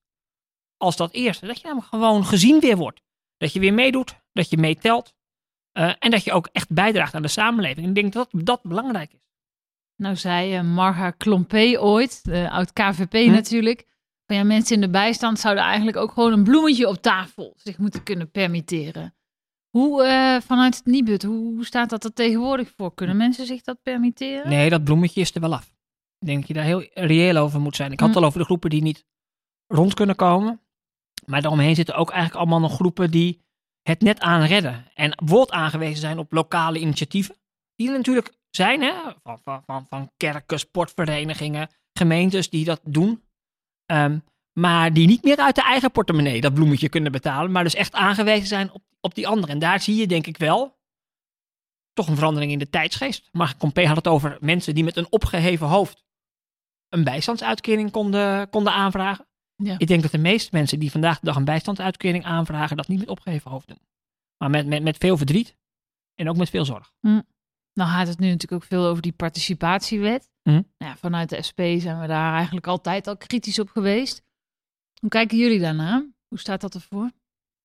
als 0.77 0.95
dat 0.95 1.11
eerste. 1.13 1.45
Dat 1.45 1.57
je 1.57 1.63
namelijk 1.63 1.89
gewoon 1.89 2.25
gezien 2.25 2.59
weer 2.59 2.77
wordt. 2.77 3.01
Dat 3.37 3.53
je 3.53 3.59
weer 3.59 3.73
meedoet, 3.73 4.15
dat 4.31 4.49
je 4.49 4.57
meetelt. 4.57 5.13
eh, 5.71 5.93
en 5.99 6.11
dat 6.11 6.23
je 6.23 6.31
ook 6.31 6.47
echt 6.51 6.69
bijdraagt 6.69 7.13
aan 7.13 7.21
de 7.21 7.27
samenleving. 7.27 7.87
Ik 7.87 7.95
denk 7.95 8.13
dat 8.13 8.29
dat 8.31 8.61
belangrijk 8.63 9.13
is. 9.13 9.19
Nou 10.03 10.15
zei 10.15 10.55
eh, 10.55 10.63
Marga 10.63 11.11
Klompé 11.11 11.79
ooit, 11.79 12.23
de 12.23 12.49
oud 12.49 12.73
KVP 12.73 13.13
Hm? 13.13 13.31
natuurlijk, 13.31 13.85
van 14.25 14.35
ja, 14.35 14.43
mensen 14.43 14.75
in 14.75 14.81
de 14.81 14.89
bijstand 14.89 15.39
zouden 15.39 15.63
eigenlijk 15.63 15.97
ook 15.97 16.11
gewoon 16.11 16.31
een 16.33 16.43
bloemetje 16.43 16.87
op 16.87 16.95
tafel 16.95 17.53
zich 17.57 17.77
moeten 17.77 18.03
kunnen 18.03 18.31
permitteren. 18.31 19.15
Hoe, 19.69 20.03
eh, 20.03 20.41
vanuit 20.41 20.75
het 20.75 20.85
Nibud, 20.85 21.23
hoe, 21.23 21.65
staat 21.65 21.89
dat 21.89 22.03
er 22.03 22.13
tegenwoordig 22.13 22.71
voor? 22.75 22.93
Kunnen 22.93 23.17
mensen 23.17 23.45
zich 23.45 23.61
dat 23.61 23.81
permitteren? 23.81 24.49
Nee, 24.49 24.69
dat 24.69 24.83
bloemetje 24.83 25.21
is 25.21 25.35
er 25.35 25.41
wel 25.41 25.53
af. 25.53 25.73
Ik 26.19 26.27
denk 26.27 26.39
dat 26.39 26.47
je 26.47 26.53
daar 26.53 26.63
heel 26.63 26.89
reëel 26.93 27.37
over 27.37 27.59
moet 27.59 27.75
zijn. 27.75 27.91
Ik 27.91 27.99
had 27.99 28.07
het 28.07 28.17
Hm. 28.17 28.23
al 28.23 28.27
over 28.29 28.39
de 28.39 28.45
groepen 28.45 28.69
die 28.69 28.81
niet 28.81 29.05
rond 29.67 29.93
kunnen 29.93 30.15
komen. 30.15 30.61
Maar 31.25 31.41
daaromheen 31.41 31.75
zitten 31.75 31.95
ook 31.95 32.09
eigenlijk 32.09 32.39
allemaal 32.39 32.59
nog 32.69 32.73
groepen 32.73 33.11
die 33.11 33.41
het 33.81 34.01
net 34.01 34.19
aan 34.19 34.43
redden. 34.43 34.85
En 34.93 35.09
bijvoorbeeld 35.15 35.51
aangewezen 35.51 35.97
zijn 35.99 36.17
op 36.17 36.31
lokale 36.31 36.79
initiatieven. 36.79 37.35
Die 37.75 37.89
natuurlijk 37.89 38.41
zijn, 38.55 38.81
hè? 38.81 38.93
Van, 39.23 39.39
van, 39.43 39.63
van, 39.65 39.85
van 39.89 40.11
kerken, 40.17 40.59
sportverenigingen, 40.59 41.69
gemeentes 41.93 42.49
die 42.49 42.65
dat 42.65 42.81
doen. 42.83 43.23
Ehm, 43.85 44.19
maar 44.59 44.93
die 44.93 45.07
niet 45.07 45.23
meer 45.23 45.37
uit 45.37 45.55
de 45.55 45.63
eigen 45.63 45.91
portemonnee 45.91 46.41
dat 46.41 46.53
bloemetje 46.53 46.89
kunnen 46.89 47.11
betalen. 47.11 47.51
Maar 47.51 47.63
dus 47.63 47.75
echt 47.75 47.93
aangewezen 47.93 48.47
zijn 48.47 48.71
op, 48.71 48.83
op 48.99 49.15
die 49.15 49.27
anderen. 49.27 49.49
En 49.49 49.59
daar 49.59 49.81
zie 49.81 49.95
je 49.95 50.07
denk 50.07 50.27
ik 50.27 50.37
wel 50.37 50.77
toch 51.93 52.07
een 52.07 52.15
verandering 52.15 52.51
in 52.51 52.59
de 52.59 52.69
tijdsgeest. 52.69 53.29
Maar 53.31 53.57
Compé 53.57 53.85
had 53.85 53.95
het 53.95 54.07
over 54.07 54.37
mensen 54.39 54.75
die 54.75 54.83
met 54.83 54.97
een 54.97 55.11
opgeheven 55.11 55.67
hoofd 55.67 56.03
een 56.89 57.03
bijstandsuitkering 57.03 57.91
konden, 57.91 58.49
konden 58.49 58.73
aanvragen. 58.73 59.27
Ja. 59.55 59.75
Ik 59.77 59.87
denk 59.87 60.01
dat 60.01 60.11
de 60.11 60.17
meeste 60.17 60.49
mensen 60.51 60.79
die 60.79 60.91
vandaag 60.91 61.19
de 61.19 61.25
dag 61.25 61.35
een 61.35 61.45
bijstandsuitkering 61.45 62.25
aanvragen, 62.25 62.77
dat 62.77 62.87
niet 62.87 62.99
met 62.99 63.09
opgeheven 63.09 63.51
hoofd 63.51 63.67
doen. 63.67 63.81
Maar 64.37 64.49
met, 64.49 64.67
met, 64.67 64.83
met 64.83 64.97
veel 64.97 65.17
verdriet 65.17 65.55
en 66.15 66.29
ook 66.29 66.37
met 66.37 66.49
veel 66.49 66.65
zorg. 66.65 66.93
Nou 67.73 67.89
gaat 67.89 68.07
het 68.07 68.19
nu 68.19 68.25
natuurlijk 68.29 68.63
ook 68.63 68.69
veel 68.69 68.85
over 68.85 69.01
die 69.01 69.11
participatiewet. 69.11 70.29
Mhm. 70.43 70.55
Nou 70.55 70.91
ja, 70.91 70.95
vanuit 70.95 71.29
de 71.29 71.41
SP 71.47 71.59
zijn 71.77 71.99
we 71.99 72.07
daar 72.07 72.33
eigenlijk 72.33 72.67
altijd 72.67 73.07
al 73.07 73.17
kritisch 73.17 73.59
op 73.59 73.69
geweest. 73.69 74.23
Hoe 74.99 75.09
kijken 75.09 75.37
jullie 75.37 75.59
daarna? 75.59 76.07
Hoe 76.27 76.39
staat 76.39 76.61
dat 76.61 76.75
ervoor? 76.75 77.11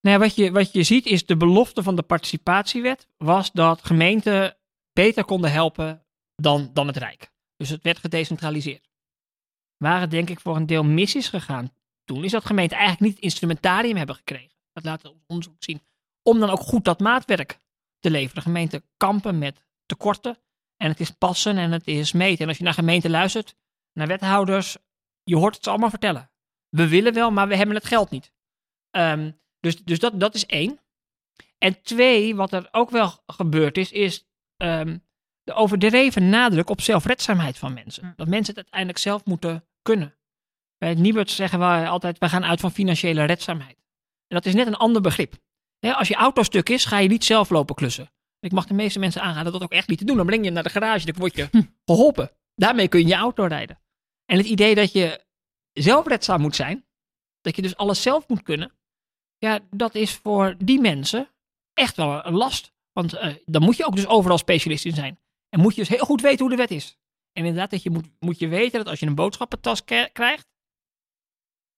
Nou 0.00 0.16
ja, 0.16 0.18
wat, 0.18 0.34
je, 0.34 0.50
wat 0.50 0.72
je 0.72 0.82
ziet 0.82 1.06
is 1.06 1.26
de 1.26 1.36
belofte 1.36 1.82
van 1.82 1.96
de 1.96 2.02
participatiewet 2.02 3.08
was 3.16 3.52
dat 3.52 3.84
gemeenten 3.84 4.56
beter 4.92 5.24
konden 5.24 5.52
helpen 5.52 6.06
dan, 6.34 6.70
dan 6.72 6.86
het 6.86 6.96
Rijk. 6.96 7.32
Dus 7.56 7.68
het 7.68 7.82
werd 7.82 7.98
gedecentraliseerd. 7.98 8.88
Waar 9.76 10.00
het 10.00 10.10
denk 10.10 10.30
ik 10.30 10.40
voor 10.40 10.56
een 10.56 10.66
deel 10.66 10.84
mis 10.84 11.14
is 11.14 11.28
gegaan 11.28 11.70
doen, 12.04 12.24
is 12.24 12.30
dat 12.30 12.44
gemeenten 12.44 12.76
eigenlijk 12.76 13.06
niet 13.06 13.14
het 13.14 13.24
instrumentarium 13.24 13.96
hebben 13.96 14.14
gekregen. 14.14 14.56
Dat 14.72 14.84
laat 14.84 15.04
ons 15.04 15.22
onderzoek 15.26 15.56
zien. 15.58 15.82
Om 16.22 16.38
dan 16.38 16.50
ook 16.50 16.60
goed 16.60 16.84
dat 16.84 17.00
maatwerk 17.00 17.58
te 17.98 18.10
leveren. 18.10 18.42
Gemeenten 18.42 18.82
kampen 18.96 19.38
met 19.38 19.66
tekorten. 19.88 20.38
En 20.76 20.88
het 20.88 21.00
is 21.00 21.10
passen 21.10 21.56
en 21.56 21.72
het 21.72 21.86
is 21.86 22.12
meten. 22.12 22.42
En 22.42 22.48
als 22.48 22.58
je 22.58 22.64
naar 22.64 22.74
gemeenten 22.74 23.10
luistert, 23.10 23.54
naar 23.92 24.06
wethouders, 24.06 24.76
je 25.22 25.36
hoort 25.36 25.54
het 25.54 25.64
ze 25.64 25.70
allemaal 25.70 25.90
vertellen. 25.90 26.30
We 26.68 26.88
willen 26.88 27.14
wel, 27.14 27.30
maar 27.30 27.48
we 27.48 27.56
hebben 27.56 27.74
het 27.74 27.84
geld 27.84 28.10
niet. 28.10 28.32
Ehm, 28.90 29.30
dus 29.60 29.84
dus 29.84 29.98
dat, 29.98 30.20
dat 30.20 30.34
is 30.34 30.46
één. 30.46 30.80
En 31.58 31.82
twee, 31.82 32.36
wat 32.36 32.52
er 32.52 32.68
ook 32.70 32.90
wel 32.90 33.22
gebeurd 33.26 33.76
is, 33.76 33.92
is 33.92 34.28
ehm, 34.56 34.98
de 35.42 35.52
overdreven 35.52 36.28
nadruk 36.28 36.70
op 36.70 36.80
zelfredzaamheid 36.80 37.58
van 37.58 37.72
mensen. 37.72 38.04
Hm. 38.04 38.12
Dat 38.16 38.28
mensen 38.28 38.54
het 38.54 38.62
uiteindelijk 38.62 38.98
zelf 38.98 39.24
moeten 39.24 39.68
kunnen. 39.82 40.16
Bij 40.78 40.88
het 40.88 40.98
Nibud 40.98 41.30
zeggen 41.30 41.58
we 41.58 41.88
altijd, 41.88 42.18
we 42.18 42.28
gaan 42.28 42.44
uit 42.44 42.60
van 42.60 42.72
financiële 42.72 43.24
redzaamheid. 43.24 43.76
En 44.26 44.36
dat 44.36 44.46
is 44.46 44.54
net 44.54 44.66
een 44.66 44.76
ander 44.76 45.02
begrip. 45.02 45.34
Als 45.80 46.08
je 46.08 46.14
auto 46.14 46.42
stuk 46.42 46.68
is, 46.68 46.84
ga 46.84 46.98
je 46.98 47.08
niet 47.08 47.24
zelf 47.24 47.50
lopen 47.50 47.74
klussen. 47.74 48.10
Ik 48.40 48.52
mag 48.52 48.66
de 48.66 48.74
meeste 48.74 48.98
mensen 48.98 49.22
aanraden 49.22 49.52
dat 49.52 49.62
ook 49.62 49.72
echt 49.72 49.88
niet 49.88 49.98
te 49.98 50.04
doen. 50.04 50.16
Dan 50.16 50.26
breng 50.26 50.40
je 50.40 50.44
hem 50.46 50.54
naar 50.54 50.62
de 50.62 50.70
garage, 50.70 51.06
dan 51.06 51.14
word 51.18 51.36
je 51.36 51.48
Hm. 51.50 51.62
geholpen. 51.84 52.30
Daarmee 52.54 52.88
kun 52.88 53.00
je 53.00 53.06
je 53.06 53.14
auto 53.14 53.44
rijden. 53.44 53.80
En 54.24 54.36
het 54.36 54.46
idee 54.46 54.74
dat 54.74 54.92
je 54.92 55.24
zelfredzaam 55.72 56.40
moet 56.40 56.56
zijn, 56.56 56.86
dat 57.40 57.56
je 57.56 57.62
dus 57.62 57.76
alles 57.76 58.02
zelf 58.02 58.28
moet 58.28 58.42
kunnen, 58.42 58.72
ja, 59.38 59.60
dat 59.70 59.94
is 59.94 60.14
voor 60.14 60.54
die 60.58 60.80
mensen 60.80 61.30
echt 61.74 61.96
wel 61.96 62.26
een 62.26 62.34
last. 62.34 62.72
Want 62.92 63.12
eh, 63.12 63.34
dan 63.44 63.62
moet 63.62 63.76
je 63.76 63.86
ook 63.86 63.96
dus 63.96 64.06
overal 64.06 64.38
specialist 64.38 64.84
in 64.84 64.94
zijn. 64.94 65.18
En 65.48 65.60
moet 65.60 65.74
je 65.74 65.80
dus 65.80 65.90
heel 65.90 66.04
goed 66.04 66.20
weten 66.20 66.40
hoe 66.40 66.50
de 66.50 66.56
wet 66.56 66.70
is. 66.70 66.98
En 67.32 67.44
inderdaad, 67.44 67.70
dat 67.70 67.82
je 67.82 67.90
moet, 67.90 68.06
moet 68.18 68.38
je 68.38 68.48
weten 68.48 68.78
dat 68.78 68.88
als 68.88 69.00
je 69.00 69.06
een 69.06 69.14
boodschappentas 69.14 69.84
krijgt, 70.12 70.48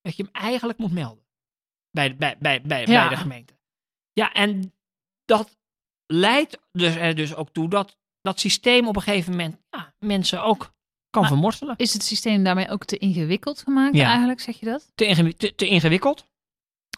dat 0.01 0.17
je 0.17 0.23
hem 0.23 0.33
eigenlijk 0.33 0.79
moet 0.79 0.93
melden. 0.93 1.25
Bij, 1.91 2.17
bij, 2.17 2.39
bij, 2.39 2.61
bij, 2.63 2.81
Ja. 2.87 2.87
bij 2.87 3.09
de 3.09 3.17
gemeente. 3.23 3.59
Ja, 4.13 4.33
en 4.33 4.75
dat 5.25 5.59
leidt 6.13 6.59
dus 6.73 6.95
er 6.95 7.15
dus 7.15 7.35
ook 7.35 7.51
toe 7.53 7.69
dat 7.69 7.97
dat 8.21 8.41
systeem 8.41 8.89
op 8.89 8.97
een 8.97 9.03
gegeven 9.03 9.31
moment 9.31 9.57
ja, 9.71 9.95
mensen 9.99 10.43
ook 10.43 10.73
kan 11.11 11.21
Maar- 11.23 11.31
vermorselen. 11.31 11.75
Is 11.77 11.93
het 11.93 12.03
systeem 12.03 12.45
daarmee 12.45 12.71
ook 12.71 12.85
te 12.85 12.99
ingewikkeld 12.99 13.63
gemaakt 13.63 13.97
Ja. 13.97 14.07
eigenlijk, 14.07 14.41
zeg 14.41 14.61
je 14.61 14.67
dat? 14.67 14.91
te, 14.95 15.55
te 15.57 15.67
ingewikkeld. 15.67 16.25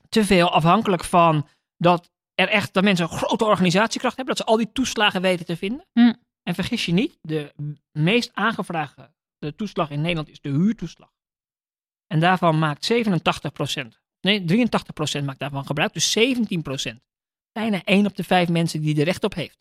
Te 0.09 0.25
veel 0.25 0.51
afhankelijk 0.51 1.05
van 1.05 1.49
dat 1.77 2.11
er 2.35 2.49
echt 2.49 2.75
dat 2.75 2.85
mensen 2.85 3.11
een 3.11 3.17
grote 3.19 3.45
organisatiekracht 3.45 4.17
hebben, 4.17 4.35
dat 4.35 4.45
ze 4.47 4.51
al 4.53 4.59
die 4.59 4.73
toeslagen 4.73 5.23
weten 5.23 5.47
te 5.47 5.57
vinden. 5.57 5.87
Hm. 5.93 6.13
En 6.43 6.55
vergis 6.55 6.87
je 6.87 6.93
niet, 6.93 7.19
de 7.21 7.53
meest 7.93 8.31
aangevraagde 8.35 9.13
de 9.39 9.55
toeslag 9.55 9.91
in 9.91 10.01
Nederland 10.01 10.29
is 10.29 10.41
de 10.41 10.49
huurtoeslag. 10.49 11.11
En 12.07 12.21
daarvan 12.21 12.59
maakt 12.59 12.85
87%, 12.85 14.01
nee 14.21 14.45
83% 14.45 15.25
maakt 15.25 15.39
daarvan 15.39 15.67
gebruik, 15.67 15.93
dus 15.93 16.11
17%. 16.19 17.03
Bijna 17.53 17.83
1 17.85 18.07
op 18.07 18.17
de 18.17 18.25
5 18.25 18.49
mensen 18.49 18.81
die 18.81 18.99
er 18.99 19.05
recht 19.05 19.25
op 19.25 19.35
heeft, 19.35 19.59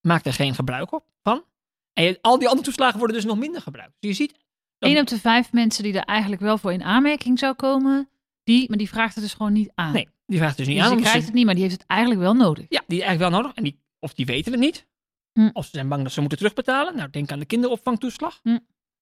maakt 0.00 0.26
er 0.26 0.32
geen 0.32 0.54
gebruik 0.54 0.92
op 0.92 1.04
van. 1.22 1.44
En 1.92 2.04
je- 2.04 2.18
al 2.20 2.38
die 2.38 2.48
andere 2.48 2.66
toeslagen 2.66 2.98
worden 2.98 3.16
dus 3.16 3.24
nog 3.24 3.38
minder 3.38 3.62
gebruikt. 3.62 3.92
Dus 4.00 4.10
je 4.10 4.16
ziet, 4.16 4.40
Dat- 4.78 4.90
Eén 4.90 4.98
op 5.00 5.06
de 5.06 5.18
vijf 5.18 5.52
mensen 5.52 5.82
die 5.82 5.92
er 5.98 6.04
eigenlijk 6.04 6.42
wel 6.42 6.58
voor 6.58 6.72
in 6.72 6.82
aanmerking 6.82 7.38
zou 7.38 7.54
komen, 7.54 8.08
die, 8.44 8.68
maar 8.68 8.78
die 8.78 8.88
vraagt 8.88 9.14
het 9.14 9.24
dus 9.24 9.34
gewoon 9.34 9.52
niet 9.52 9.70
aan. 9.74 9.92
nee, 9.92 10.08
die 10.26 10.38
vraagt 10.38 10.56
dus 10.56 10.66
niet 10.66 10.76
dus 10.76 10.84
aan. 10.84 10.90
die 10.90 11.00
ze- 11.04 11.08
krijgt 11.08 11.26
het 11.26 11.34
niet, 11.34 11.44
maar 11.44 11.54
die 11.54 11.62
heeft 11.62 11.76
het 11.80 11.86
eigenlijk 11.86 12.20
wel 12.20 12.34
nodig. 12.34 12.66
Ja, 12.68 12.82
die 12.86 13.02
eigenlijk 13.02 13.30
wel 13.30 13.40
nodig. 13.40 13.56
En 13.56 13.62
die, 13.64 13.78
of 13.98 14.14
die 14.14 14.26
weten 14.26 14.52
het 14.52 14.60
niet. 14.60 14.86
Hm. 15.32 15.50
Of 15.52 15.64
ze 15.64 15.70
zijn 15.70 15.88
bang 15.88 16.02
dat 16.02 16.12
ze 16.12 16.20
moeten 16.20 16.38
terugbetalen. 16.38 16.96
Nou, 16.96 17.10
denk 17.10 17.30
aan 17.32 17.38
de 17.38 17.44
kinderopvangtoeslag. 17.44 18.40
Hm. 18.42 18.58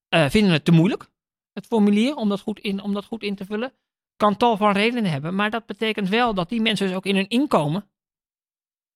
Eh, 0.09 0.29
vinden 0.29 0.51
het 0.51 0.65
te 0.65 0.71
moeilijk, 0.71 1.09
het 1.53 1.65
formulier, 1.65 2.15
om 2.15 2.29
dat, 2.29 2.39
goed 2.39 2.59
in, 2.59 2.81
om 2.81 2.93
dat 2.93 3.05
goed 3.05 3.23
in 3.23 3.35
te 3.35 3.45
vullen. 3.45 3.73
Kan 4.15 4.37
tal 4.37 4.57
van 4.57 4.71
redenen 4.71 5.11
hebben. 5.11 5.35
Maar 5.35 5.49
dat 5.49 5.65
betekent 5.65 6.09
wel 6.09 6.33
dat 6.33 6.49
die 6.49 6.61
mensen 6.61 6.87
dus 6.87 6.95
ook 6.95 7.05
in 7.05 7.15
hun 7.15 7.27
inkomen 7.29 7.89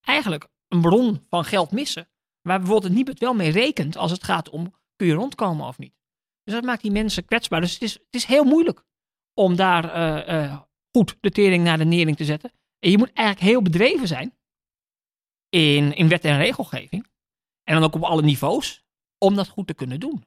eigenlijk 0.06 0.48
een 0.68 0.80
bron 0.80 1.26
van 1.30 1.44
geld 1.44 1.70
missen. 1.70 2.08
Waar 2.42 2.58
bijvoorbeeld 2.58 2.88
het 2.88 2.98
Nibud 2.98 3.18
wel 3.18 3.34
mee 3.34 3.50
rekent 3.50 3.96
als 3.96 4.10
het 4.10 4.24
gaat 4.24 4.50
om 4.50 4.74
kun 4.96 5.06
je 5.06 5.14
rondkomen 5.14 5.66
of 5.66 5.78
niet. 5.78 5.94
Dus 6.42 6.54
dat 6.54 6.64
maakt 6.64 6.82
die 6.82 6.90
mensen 6.90 7.24
kwetsbaar. 7.24 7.60
Dus 7.60 7.72
het 7.72 7.82
is, 7.82 7.92
het 7.92 8.14
is 8.14 8.24
heel 8.24 8.44
moeilijk 8.44 8.84
om 9.34 9.56
daar 9.56 9.92
eh, 9.92 10.44
eh, 10.44 10.60
goed 10.92 11.16
de 11.20 11.30
tering 11.30 11.64
naar 11.64 11.78
de 11.78 11.84
nering 11.84 12.16
te 12.16 12.24
zetten. 12.24 12.52
En 12.78 12.90
je 12.90 12.98
moet 12.98 13.12
eigenlijk 13.12 13.46
heel 13.48 13.62
bedreven 13.62 14.08
zijn 14.08 14.36
in, 15.48 15.94
in 15.94 16.08
wet 16.08 16.24
en 16.24 16.38
regelgeving. 16.38 17.06
En 17.62 17.74
dan 17.74 17.82
ook 17.82 17.94
op 17.94 18.02
alle 18.02 18.22
niveaus. 18.22 18.84
Om 19.18 19.34
dat 19.34 19.48
goed 19.48 19.66
te 19.66 19.74
kunnen 19.74 20.00
doen. 20.00 20.24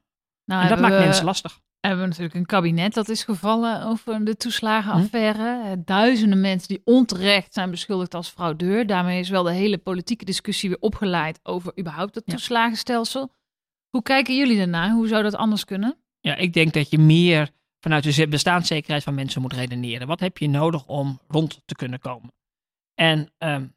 Nou, 0.49 0.63
en 0.63 0.69
dat 0.69 0.79
maakt 0.79 0.93
we, 0.93 0.99
mensen 0.99 1.25
lastig. 1.25 1.59
hebben 1.79 2.01
we 2.01 2.07
natuurlijk 2.07 2.35
een 2.35 2.45
kabinet 2.45 2.93
dat 2.93 3.09
is 3.09 3.23
gevallen 3.23 3.83
over 3.85 4.25
de 4.25 4.31
Hm. 4.31 4.37
toeslagenaffaire. 4.37 5.63
Eh, 5.63 5.71
Duizenden 5.85 6.41
mensen 6.41 6.67
die 6.67 6.81
onterecht 6.83 7.53
zijn 7.53 7.69
beschuldigd 7.71 8.13
als 8.13 8.29
fraudeur. 8.29 8.87
Daarmee 8.87 9.19
is 9.19 9.29
wel 9.29 9.43
de 9.43 9.51
hele 9.51 9.77
politieke 9.77 10.25
discussie 10.25 10.69
weer 10.69 10.79
opgeleid 10.79 11.39
over 11.43 11.79
überhaupt 11.79 12.15
het 12.15 12.23
Ja. 12.27 12.33
toeslagenstelsel. 12.33 13.31
Hoe 13.89 14.01
kijken 14.01 14.35
jullie 14.37 14.59
ernaar? 14.59 14.91
Hoe 14.91 15.07
zou 15.07 15.23
dat 15.23 15.35
anders 15.35 15.65
kunnen? 15.65 15.97
Ja, 16.19 16.35
ik 16.35 16.53
denk 16.53 16.73
dat 16.73 16.89
je 16.89 16.97
meer 16.99 17.49
vanuit 17.79 18.03
de 18.03 18.11
ze- 18.11 18.27
bestaanszekerheid 18.27 19.03
van 19.03 19.13
mensen 19.15 19.41
moet 19.41 19.53
redeneren. 19.53 20.07
Wat 20.07 20.19
heb 20.19 20.37
je 20.37 20.49
nodig 20.49 20.85
om 20.87 21.19
rond 21.27 21.61
te 21.65 21.75
kunnen 21.75 21.99
komen? 21.99 22.33
En 22.95 23.33
ehm, 23.37 23.67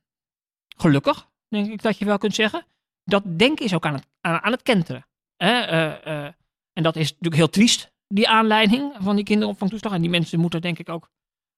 gelukkig, 0.76 1.28
denk 1.48 1.70
ik 1.72 1.82
dat 1.82 1.98
je 1.98 2.04
wel 2.04 2.18
kunt 2.18 2.34
zeggen, 2.34 2.66
dat 3.04 3.22
denken 3.26 3.64
is 3.64 3.74
ook 3.74 3.86
aan 3.86 3.94
het, 3.94 4.06
aan, 4.20 4.42
aan 4.42 4.52
het 4.52 4.62
kenteren. 4.62 5.06
Hè? 5.36 5.60
eh, 5.60 6.26
eh, 6.26 6.32
en 6.72 6.82
dat 6.82 6.96
is 6.96 7.08
natuurlijk 7.08 7.34
heel 7.34 7.48
triest, 7.48 7.92
die 8.06 8.28
aanleiding 8.28 8.94
van 8.98 9.16
die 9.16 9.24
kinderopvangtoeslag. 9.24 9.92
En 9.92 10.00
die 10.00 10.10
mensen 10.10 10.40
moeten 10.40 10.60
denk 10.60 10.78
ik 10.78 10.88
ook 10.88 11.10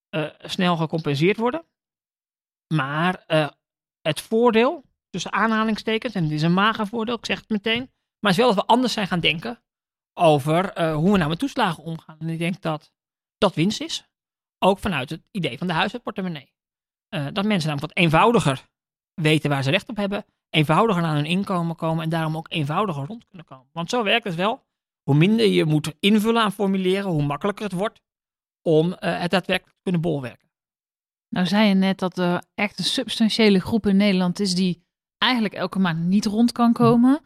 eh, 0.09 0.27
snel 0.39 0.77
gecompenseerd 0.77 1.37
worden. 1.37 1.67
Maar 2.75 3.25
eh, 3.27 3.49
het 4.01 4.21
voordeel, 4.21 4.85
tussen 5.11 5.33
aanhalingstekens, 5.33 6.15
en 6.15 6.23
het 6.23 6.33
is 6.33 6.43
een 6.43 6.53
mager 6.53 6.87
voordeel, 6.87 7.15
ik 7.15 7.27
zeg 7.27 7.39
het 7.39 7.49
meteen, 7.49 7.91
maar 8.19 8.31
is 8.31 8.37
wel 8.37 8.47
dat 8.47 8.57
we 8.57 8.67
anders 8.67 8.93
zijn 8.93 9.07
gaan 9.07 9.21
denken 9.21 9.63
over 10.19 10.73
eh, 10.73 10.95
hoe 10.95 11.13
we 11.13 11.19
nou 11.19 11.29
met 11.29 11.39
toeslagen 11.39 11.83
omgaan. 11.83 12.19
En 12.19 12.29
ik 12.29 12.39
denk 12.39 12.61
dat 12.61 12.93
dat 13.39 13.55
winst 13.55 13.81
is. 13.81 14.09
Ook 14.59 14.79
vanuit 14.79 15.11
het 15.11 15.23
idee 15.31 15.59
van 15.59 15.67
de 15.67 15.73
huishoudportemonnee. 15.73 16.53
Dat 17.09 17.45
mensen 17.45 17.69
namelijk 17.69 17.81
wat 17.81 18.05
eenvoudiger 18.05 18.69
weten 19.15 19.51
waar 19.51 19.63
ze 19.63 19.71
recht 19.71 19.89
op 19.89 19.97
hebben. 19.97 20.25
Eenvoudiger 20.51 21.03
aan 21.03 21.15
hun 21.15 21.25
inkomen 21.25 21.77
komen 21.77 22.05
en 22.05 22.09
daarom 22.09 22.37
ook 22.37 22.51
eenvoudiger 22.51 23.07
rond 23.07 23.27
kunnen 23.27 23.47
komen. 23.47 23.69
Want 23.73 23.91
zo 23.91 24.03
werkt 24.03 24.25
het 24.25 24.35
wel. 24.35 24.65
Hoe 25.05 25.15
minder 25.15 25.47
je 25.47 25.65
moet 25.65 25.95
invullen 26.01 26.43
aan 26.43 26.53
formulieren, 26.53 27.11
hoe 27.11 27.23
makkelijker 27.23 27.65
het 27.65 27.75
wordt 27.75 28.01
om 28.63 28.93
eh, 28.93 29.21
het 29.21 29.31
daadwerkelijk 29.31 29.77
te 29.77 29.83
kunnen 29.83 30.01
bolwerken. 30.01 30.49
Nou 31.29 31.47
zei 31.47 31.69
je 31.69 31.75
net 31.75 31.99
dat 31.99 32.19
er 32.19 32.43
echt 32.55 32.79
een 32.79 32.85
substantiële 32.85 33.61
groep 33.61 33.87
in 33.87 33.97
Nederland 33.97 34.41
is 34.41 34.55
die 34.55 34.83
eigenlijk 35.19 35.55
elke 35.55 35.79
maand 35.79 36.05
niet 36.05 36.25
rond 36.25 36.53
kan 36.53 36.73
komen. 36.73 37.21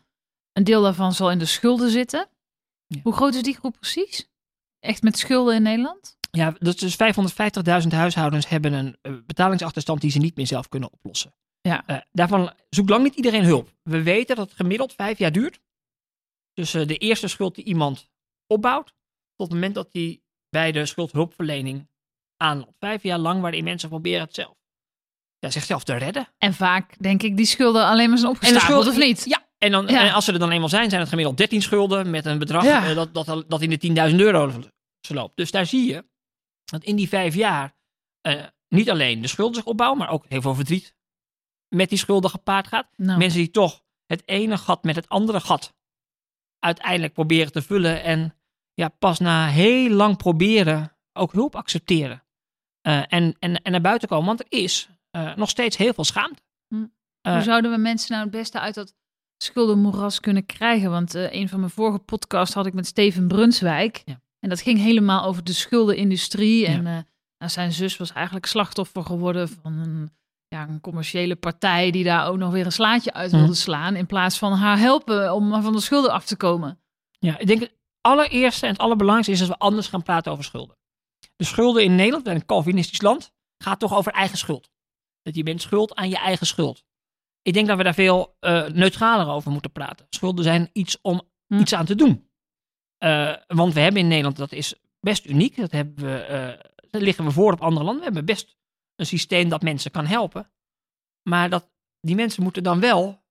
Een 0.53 0.65
deel 0.65 0.83
daarvan 0.83 1.13
zal 1.13 1.31
in 1.31 1.39
de 1.39 1.45
schulden 1.45 1.91
zitten. 1.91 2.29
Ja. 2.87 3.01
Hoe 3.03 3.13
groot 3.13 3.35
is 3.35 3.43
die 3.43 3.57
groep 3.57 3.77
precies? 3.81 4.29
Echt 4.81 5.03
met 5.03 5.19
schulden 5.19 5.55
in 5.55 5.63
Nederland? 5.63 6.17
Ja, 6.31 6.55
dus, 6.59 6.77
dus 6.77 6.97
550.000 7.83 7.89
huishoudens 7.89 8.49
hebben 8.49 8.73
een 8.73 8.97
eh, 9.03 9.13
betalingsachterstand 9.27 10.01
die 10.01 10.11
ze 10.11 10.19
niet 10.19 10.37
meer 10.37 10.47
zelf 10.47 10.69
kunnen 10.69 10.93
oplossen. 10.93 11.35
Ja. 11.61 11.87
Eh, 11.87 11.97
daarvan 12.13 12.53
zoekt 12.71 12.91
lang 12.91 13.03
niet 13.03 13.15
iedereen 13.15 13.45
hulp. 13.45 13.73
We 13.83 14.03
weten 14.03 14.37
dat 14.37 14.49
het 14.49 14.57
gemiddeld 14.57 14.93
vijf 14.93 15.19
jaar 15.19 15.33
duurt. 15.33 15.61
Dus 16.59 16.75
eh, 16.75 16.87
de 16.87 16.97
eerste 16.97 17.29
schuld 17.29 17.55
die 17.55 17.65
iemand 17.65 18.09
opbouwt, 18.47 18.87
tot 19.37 19.47
het 19.47 19.51
moment 19.51 19.75
dat 19.75 19.89
hij 19.93 20.21
bij 20.51 20.73
de 20.73 20.87
schuldhulpverlening 20.87 21.89
aanloopt. 22.37 22.77
Vijf 22.79 23.03
jaar 23.03 23.19
lang 23.19 23.41
waarin 23.41 23.65
mensen 23.65 23.89
proberen 23.89 24.21
het 24.21 24.35
zelf. 24.35 24.57
Ja, 25.39 25.51
zichzelf 25.51 25.85
te 25.85 25.95
redden. 25.97 26.29
En 26.39 26.55
vaak 26.55 27.03
denk 27.03 27.23
ik 27.23 27.37
die 27.37 27.47
schulden 27.47 27.85
alleen 27.87 28.09
maar 28.09 28.19
zijn 28.19 28.31
opgestapeld, 28.31 28.87
of 28.87 28.97
niet? 28.99 29.25
Ja, 29.25 29.49
en, 29.59 29.71
dan, 29.71 29.87
Ja. 29.87 30.07
en 30.07 30.13
als 30.13 30.25
ze 30.25 30.33
er 30.33 30.39
dan 30.39 30.51
eenmaal 30.51 30.69
zijn, 30.69 30.89
zijn 30.89 31.01
het 31.01 31.11
gemiddeld 31.11 31.37
13 31.37 31.63
schulden 31.63 32.11
met 32.11 32.27
een 32.27 32.39
bedrag 32.39 32.65
Ja. 32.65 32.89
eh, 32.89 32.95
dat, 32.95 33.15
dat, 33.15 33.45
dat 33.51 33.63
in 33.63 33.71
de 33.71 34.11
10.000 34.11 34.17
euro 34.17 34.53
loopt. 35.09 35.37
Dus 35.37 35.51
daar 35.51 35.67
zie 35.67 35.89
je 35.89 36.05
dat 36.65 36.85
in 36.85 36.97
die 36.97 37.09
vijf 37.09 37.35
jaar 37.35 37.77
eh, 38.21 38.45
niet 38.69 38.91
alleen 38.91 39.21
de 39.23 39.29
schulden 39.29 39.55
zich 39.55 39.65
opbouwen, 39.65 39.99
maar 39.99 40.11
ook 40.11 40.25
heel 40.29 40.41
veel 40.43 40.55
verdriet 40.55 40.95
met 41.69 41.89
die 41.89 41.99
schulden 41.99 42.31
gepaard 42.31 42.67
gaat. 42.67 42.89
Nou, 42.97 43.19
Mensen 43.19 43.39
die 43.39 43.51
toch 43.51 43.83
het 44.07 44.23
ene 44.29 44.59
gat 44.59 44.83
met 44.85 44.97
het 44.97 45.09
andere 45.09 45.41
gat 45.41 45.77
uiteindelijk 46.59 47.13
proberen 47.13 47.53
te 47.53 47.63
vullen 47.63 48.03
en 48.03 48.35
ja, 48.75 48.89
pas 48.89 49.19
na 49.19 49.47
heel 49.47 49.91
lang 49.91 50.17
proberen 50.17 50.93
ook 51.13 51.33
hulp 51.33 51.57
accepteren. 51.57 52.23
Eh, 52.81 53.03
en, 53.07 53.37
en, 53.39 53.63
en 53.63 53.73
naar 53.73 53.81
buiten 53.81 54.09
komen, 54.09 54.27
want 54.27 54.41
er 54.41 54.47
is 54.49 54.89
eh, 55.11 55.37
nog 55.37 55.49
steeds 55.49 55.77
heel 55.77 55.93
veel 55.93 56.05
schaamte. 56.05 56.43
Hm. 56.69 56.87
Eh, 57.21 57.33
Hoe 57.33 57.43
zouden 57.43 57.71
we 57.71 57.77
mensen 57.77 58.13
nou 58.13 58.23
het 58.23 58.33
beste 58.33 58.61
uit 58.61 58.75
dat 58.75 58.95
schuldenmoeras 59.43 60.21
kunnen 60.21 60.47
krijgen? 60.47 60.91
Want 60.91 61.15
een 61.15 61.49
van 61.49 61.59
mijn 61.59 61.73
vorige 61.73 61.99
podcasts 61.99 62.55
had 62.55 62.67
ik 62.67 62.73
met 62.73 62.87
Steven 62.87 63.29
Brunswijk. 63.29 64.03
Ja. 64.05 64.21
En 64.39 64.49
dat 64.49 64.61
ging 64.61 64.79
helemaal 64.79 65.25
over 65.25 65.45
de 65.45 65.53
schuldenindustrie. 65.53 66.67
En 66.67 66.83
nou, 66.83 67.51
zijn 67.51 67.73
zus 67.73 67.97
was 67.97 68.13
eigenlijk 68.13 68.47
slachtoffer 68.47 69.05
geworden 69.05 69.49
van 69.49 69.73
een, 69.73 70.11
ja, 70.49 70.69
een 70.69 70.81
commerciële 70.81 71.37
partij 71.37 71.91
die 71.91 72.05
daar 72.05 72.27
ook 72.29 72.37
nog 72.37 72.53
weer 72.53 72.65
een 72.65 72.73
slaatje 72.73 73.13
uit 73.13 73.31
wilde 73.31 73.55
slaan. 73.55 73.97
In 73.97 74.07
plaats 74.07 74.39
van 74.39 74.53
haar 74.53 74.79
helpen 74.79 75.35
om 75.35 75.63
van 75.63 75.73
de 75.73 75.81
schulden 75.81 76.13
af 76.13 76.25
te 76.25 76.37
komen. 76.37 76.81
Ja, 77.19 77.39
ik 77.39 77.47
denk 77.47 77.61
het 77.61 77.77
allereerste 78.01 78.67
en 78.67 78.73
het 78.73 78.81
allerbelangrijkste 78.81 79.33
is 79.33 79.49
dat 79.49 79.49
we 79.49 79.65
anders 79.65 79.87
gaan 79.87 80.03
praten 80.03 80.33
over 80.33 80.45
schulden. 80.45 80.77
De 81.37 81.45
schulden 81.45 81.85
in 81.85 81.95
Nederland, 81.95 82.27
een 82.27 82.47
Calvinistisch 82.47 83.03
land, 83.03 83.33
gaat 83.59 83.79
toch 83.79 83.95
over 83.95 84.13
eigen 84.13 84.39
schuld. 84.39 84.71
Dat 85.23 85.35
je 85.35 85.43
bent 85.43 85.63
schuld 85.63 85.95
aan 85.95 86.09
je 86.09 86.17
eigen 86.17 86.47
schuld. 86.47 86.85
Ik 87.43 87.53
denk 87.53 87.67
dat 87.67 87.77
we 87.77 87.83
daar 87.83 87.95
veel 87.95 88.37
uh, 88.41 88.67
neutraler 88.67 89.29
over 89.29 89.51
moeten 89.51 89.73
praten. 89.73 90.07
Schulden 90.11 90.45
zijn 90.45 90.71
iets 90.73 90.99
om 91.03 91.23
hm. 91.47 91.61
iets 91.61 91.75
aan 91.75 91.85
te 91.85 91.95
doen. 91.95 92.29
Uh, 93.05 93.37
want 93.47 93.75
we 93.75 93.81
hebben 93.81 94.01
in 94.01 94.09
Nederland, 94.09 94.37
dat 94.37 94.53
is 94.53 94.75
best 95.01 95.27
uniek. 95.27 95.57
Dat 95.57 95.71
hebben 95.71 96.05
we, 96.05 96.23
uh, 96.23 96.71
daar 96.91 97.01
liggen 97.01 97.25
we 97.25 97.31
voor 97.31 97.53
op 97.53 97.61
andere 97.61 97.85
landen. 97.85 97.99
We 97.99 98.05
hebben 98.05 98.25
best 98.25 98.57
een 98.99 99.07
systeem 99.07 99.49
dat 99.49 99.63
mensen 99.63 99.91
kan 99.91 100.07
helpen. 100.07 100.51
Maar 101.23 101.51
dat, 101.51 101.71
die 102.01 102.15
mensen 102.15 102.43
moeten 102.43 102.63
dan 102.63 102.81
wel 102.81 103.23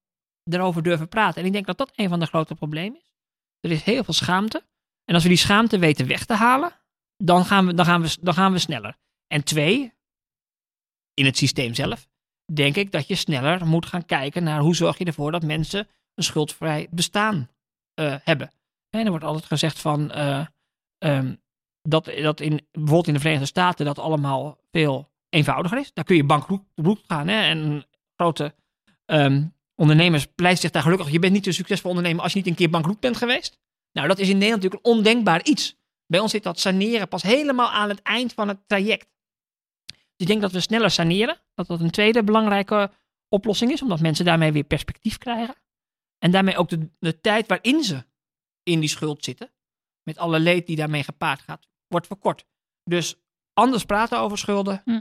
erover 0.43 0.83
durven 0.83 1.07
praten. 1.07 1.41
En 1.41 1.47
ik 1.47 1.53
denk 1.53 1.65
dat 1.65 1.77
dat 1.77 1.91
een 1.95 2.09
van 2.09 2.19
de 2.19 2.25
grote 2.25 2.55
problemen 2.55 2.99
is. 2.99 3.13
Er 3.59 3.71
is 3.71 3.83
heel 3.83 4.03
veel 4.03 4.13
schaamte. 4.13 4.63
En 5.05 5.13
als 5.13 5.23
we 5.23 5.29
die 5.29 5.37
schaamte 5.37 5.79
weten 5.79 6.07
weg 6.07 6.25
te 6.25 6.33
halen, 6.33 6.71
dan 7.17 7.45
gaan 7.45 7.65
we, 7.65 7.73
dan 7.73 7.85
gaan 7.85 8.01
we, 8.01 8.17
dan 8.21 8.33
gaan 8.33 8.51
we 8.51 8.59
sneller. 8.59 8.97
En 9.27 9.43
twee, 9.43 9.93
in 11.13 11.25
het 11.25 11.37
systeem 11.37 11.73
zelf, 11.73 12.07
denk 12.53 12.75
ik 12.75 12.91
dat 12.91 13.07
je 13.07 13.15
sneller 13.15 13.65
moet 13.65 13.85
gaan 13.85 14.05
kijken 14.05 14.43
naar 14.43 14.59
hoe 14.59 14.75
zorg 14.75 14.97
je 14.97 15.05
ervoor 15.05 15.31
dat 15.31 15.43
mensen 15.43 15.87
een 16.13 16.23
schuldvrij 16.23 16.87
bestaan 16.91 17.49
uh, 17.99 18.15
hebben. 18.23 18.51
En 18.89 19.03
er 19.03 19.09
wordt 19.09 19.25
altijd 19.25 19.45
gezegd 19.45 19.79
van 19.79 20.11
uh, 20.15 20.45
um, 20.97 21.41
dat, 21.81 22.05
dat 22.05 22.39
in, 22.39 22.67
bijvoorbeeld 22.71 23.07
in 23.07 23.13
de 23.13 23.19
Verenigde 23.19 23.47
Staten 23.47 23.85
dat 23.85 23.99
allemaal 23.99 24.57
veel 24.71 25.09
eenvoudiger 25.29 25.77
is. 25.77 25.93
Daar 25.93 26.05
kun 26.05 26.15
je 26.15 26.23
bankroet 26.23 27.03
gaan. 27.07 27.27
Hè? 27.27 27.41
En 27.41 27.85
grote 28.15 28.55
um, 29.05 29.55
ondernemers 29.75 30.25
pleiten 30.25 30.61
zich 30.61 30.71
daar 30.71 30.81
gelukkig. 30.81 31.09
Je 31.09 31.19
bent 31.19 31.33
niet 31.33 31.47
een 31.47 31.53
succesvol 31.53 31.89
ondernemer 31.89 32.23
als 32.23 32.31
je 32.31 32.37
niet 32.37 32.47
een 32.47 32.55
keer 32.55 32.69
bankroet 32.69 32.99
bent 32.99 33.17
geweest. 33.17 33.59
Nou, 33.91 34.07
dat 34.07 34.19
is 34.19 34.29
in 34.29 34.37
Nederland 34.37 34.63
natuurlijk 34.63 34.85
een 34.85 34.93
ondenkbaar 34.93 35.43
iets. 35.43 35.75
Bij 36.05 36.19
ons 36.19 36.31
zit 36.31 36.43
dat 36.43 36.59
saneren 36.59 37.07
pas 37.07 37.21
helemaal 37.21 37.69
aan 37.69 37.89
het 37.89 38.01
eind 38.01 38.33
van 38.33 38.47
het 38.47 38.67
traject. 38.67 39.07
Dus 39.85 40.25
ik 40.25 40.27
denk 40.27 40.41
dat 40.41 40.51
we 40.51 40.59
sneller 40.59 40.91
saneren. 40.91 41.41
Dat 41.53 41.67
dat 41.67 41.79
een 41.79 41.91
tweede 41.91 42.23
belangrijke 42.23 42.91
oplossing 43.29 43.71
is, 43.71 43.81
omdat 43.81 43.99
mensen 43.99 44.25
daarmee 44.25 44.51
weer 44.51 44.63
perspectief 44.63 45.17
krijgen. 45.17 45.55
En 46.17 46.31
daarmee 46.31 46.57
ook 46.57 46.69
de, 46.69 46.89
de 46.99 47.21
tijd 47.21 47.47
waarin 47.47 47.83
ze 47.83 48.05
in 48.63 48.79
die 48.79 48.89
schuld 48.89 49.23
zitten, 49.23 49.51
met 50.03 50.17
alle 50.17 50.39
leed 50.39 50.67
die 50.67 50.75
daarmee 50.75 51.03
gepaard 51.03 51.41
gaat, 51.41 51.67
wordt 51.87 52.07
verkort. 52.07 52.45
Dus 52.83 53.15
anders 53.53 53.85
praten 53.85 54.19
over 54.19 54.37
schulden, 54.37 54.81
hm. 54.85 54.99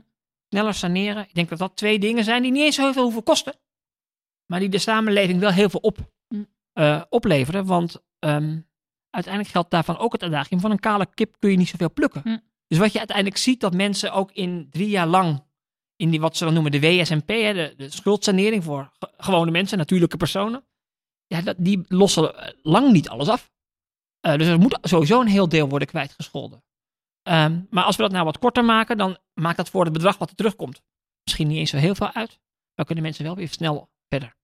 Sneller 0.48 0.74
saneren. 0.74 1.22
Ik 1.22 1.34
denk 1.34 1.48
dat 1.48 1.58
dat 1.58 1.76
twee 1.76 1.98
dingen 1.98 2.24
zijn 2.24 2.42
die 2.42 2.52
niet 2.52 2.62
eens 2.62 2.76
heel 2.76 2.92
veel 2.92 3.02
hoeven 3.02 3.22
kosten, 3.22 3.54
maar 4.46 4.60
die 4.60 4.68
de 4.68 4.78
samenleving 4.78 5.40
wel 5.40 5.50
heel 5.50 5.70
veel 5.70 5.80
op, 5.80 5.98
hm. 6.28 6.44
uh, 6.74 7.02
opleveren. 7.08 7.66
Want 7.66 7.96
um, 8.18 8.68
uiteindelijk 9.10 9.52
geldt 9.52 9.70
daarvan 9.70 9.98
ook 9.98 10.12
het 10.12 10.22
adagium 10.22 10.60
van 10.60 10.70
een 10.70 10.80
kale 10.80 11.06
kip 11.14 11.36
kun 11.38 11.50
je 11.50 11.56
niet 11.56 11.68
zoveel 11.68 11.92
plukken. 11.92 12.20
Hm. 12.22 12.38
Dus 12.66 12.78
wat 12.78 12.92
je 12.92 12.98
uiteindelijk 12.98 13.36
ziet, 13.36 13.60
dat 13.60 13.74
mensen 13.74 14.12
ook 14.12 14.32
in 14.32 14.68
drie 14.70 14.88
jaar 14.88 15.06
lang 15.06 15.44
in 15.96 16.10
die 16.10 16.20
wat 16.20 16.36
ze 16.36 16.44
dan 16.44 16.54
noemen 16.54 16.72
de 16.72 16.80
WSMP, 16.80 17.28
hè, 17.28 17.52
de, 17.52 17.74
de 17.76 17.90
schuldsanering 17.90 18.64
voor 18.64 18.92
gewone 19.16 19.50
mensen, 19.50 19.78
natuurlijke 19.78 20.16
personen, 20.16 20.64
ja, 21.26 21.40
dat, 21.40 21.56
die 21.58 21.84
lossen 21.88 22.54
lang 22.62 22.92
niet 22.92 23.08
alles 23.08 23.28
af. 23.28 23.52
Uh, 24.26 24.36
dus 24.36 24.46
er 24.46 24.58
moet 24.58 24.78
sowieso 24.82 25.20
een 25.20 25.26
heel 25.26 25.48
deel 25.48 25.68
worden 25.68 25.88
kwijtgescholden. 25.88 26.64
Um, 27.28 27.66
maar 27.70 27.84
als 27.84 27.96
we 27.96 28.02
dat 28.02 28.12
nou 28.12 28.24
wat 28.24 28.38
korter 28.38 28.64
maken, 28.64 28.96
dan 28.96 29.18
maakt 29.34 29.56
dat 29.56 29.70
voor 29.70 29.84
het 29.84 29.92
bedrag 29.92 30.18
wat 30.18 30.30
er 30.30 30.36
terugkomt 30.36 30.82
misschien 31.26 31.48
niet 31.48 31.58
eens 31.58 31.70
zo 31.70 31.76
heel 31.76 31.94
veel 31.94 32.12
uit. 32.12 32.40
Maar 32.74 32.86
kunnen 32.86 33.04
mensen 33.04 33.24
wel 33.24 33.36
weer 33.36 33.48
snel 33.48 33.90
verder. 34.08 34.36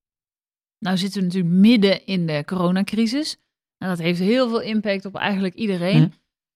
Nou 0.79 0.97
zitten 0.97 1.21
we 1.21 1.27
natuurlijk 1.27 1.55
midden 1.55 2.07
in 2.07 2.27
de 2.27 2.43
coronacrisis. 2.47 3.37
En 3.79 3.89
dat 3.89 3.99
heeft 3.99 4.19
heel 4.19 4.49
veel 4.49 4.61
impact 4.61 5.05
op 5.05 5.17
eigenlijk 5.17 5.55
iedereen. 5.55 6.03
Hm. 6.03 6.11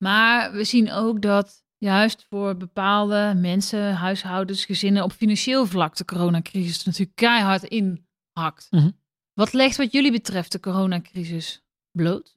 Maar 0.04 0.52
we 0.52 0.64
zien 0.64 0.92
ook 0.92 1.22
dat 1.22 1.64
juist 1.78 2.26
voor 2.28 2.56
bepaalde 2.56 3.34
mensen, 3.36 3.94
huishoudens, 3.94 4.64
gezinnen 4.64 5.02
op 5.02 5.12
financieel 5.12 5.66
vlak 5.66 5.96
de 5.96 6.04
coronacrisis 6.04 6.84
natuurlijk 6.84 7.16
keihard 7.16 7.62
inhakt. 7.62 8.66
Hm. 8.70 8.90
Wat 9.32 9.52
legt 9.52 9.76
wat 9.76 9.92
jullie 9.92 10.12
betreft 10.12 10.52
de 10.52 10.60
coronacrisis 10.60 11.64
bloot? 11.90 12.35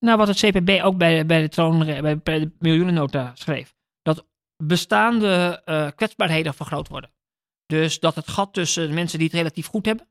Nou, 0.00 0.18
wat 0.18 0.28
het 0.28 0.38
CPB 0.38 0.82
ook 0.82 0.96
bij, 0.96 1.26
bij, 1.26 1.40
de, 1.40 1.48
troon, 1.48 1.78
bij, 1.84 2.20
de 2.22 2.52
miljoenennota 2.58 3.32
schreef. 3.34 3.74
Dat 4.02 4.26
bestaande 4.56 5.62
uh, 5.66 5.88
kwetsbaarheden 5.94 6.54
vergroot 6.54 6.88
worden. 6.88 7.10
Dus 7.66 8.00
dat 8.00 8.14
het 8.14 8.28
gat 8.28 8.52
tussen 8.52 8.94
mensen 8.94 9.18
die 9.18 9.26
het 9.26 9.36
relatief 9.36 9.66
goed 9.66 9.86
hebben, 9.86 10.08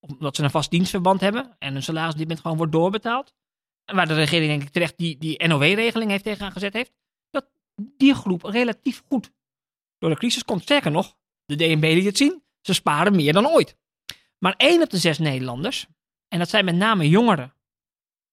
omdat 0.00 0.36
ze 0.36 0.42
een 0.42 0.50
vast 0.50 0.70
dienstverband 0.70 1.20
hebben 1.20 1.56
en 1.58 1.72
hun 1.72 1.82
salaris 1.82 2.12
op 2.12 2.18
dit 2.18 2.26
moment 2.26 2.40
gewoon 2.40 2.56
wordt 2.56 2.72
doorbetaald. 2.72 3.34
Waar 3.84 4.08
de 4.08 4.14
regering 4.14 4.50
denk 4.50 4.62
ik 4.62 4.68
terecht 4.68 4.98
die, 4.98 5.18
die 5.18 5.46
NOW-regeling 5.46 6.10
heeft 6.10 6.24
tegenaan 6.24 6.52
gezet 6.52 6.72
heeft. 6.72 6.92
Dat 7.30 7.46
die 7.74 8.14
groep 8.14 8.42
relatief 8.42 9.02
goed 9.08 9.32
door 9.98 10.10
de 10.10 10.16
crisis 10.16 10.44
komt. 10.44 10.62
Sterker 10.62 10.90
nog, 10.90 11.16
de 11.44 11.56
DNB 11.56 11.82
liet 11.82 12.04
het 12.04 12.16
zien, 12.16 12.42
ze 12.60 12.72
sparen 12.72 13.16
meer 13.16 13.32
dan 13.32 13.46
ooit. 13.46 13.76
Maar 14.38 14.54
één 14.56 14.82
op 14.82 14.90
de 14.90 14.98
zes 14.98 15.18
Nederlanders, 15.18 15.86
en 16.28 16.38
dat 16.38 16.48
zijn 16.48 16.64
met 16.64 16.74
name 16.74 17.08
jongeren, 17.08 17.54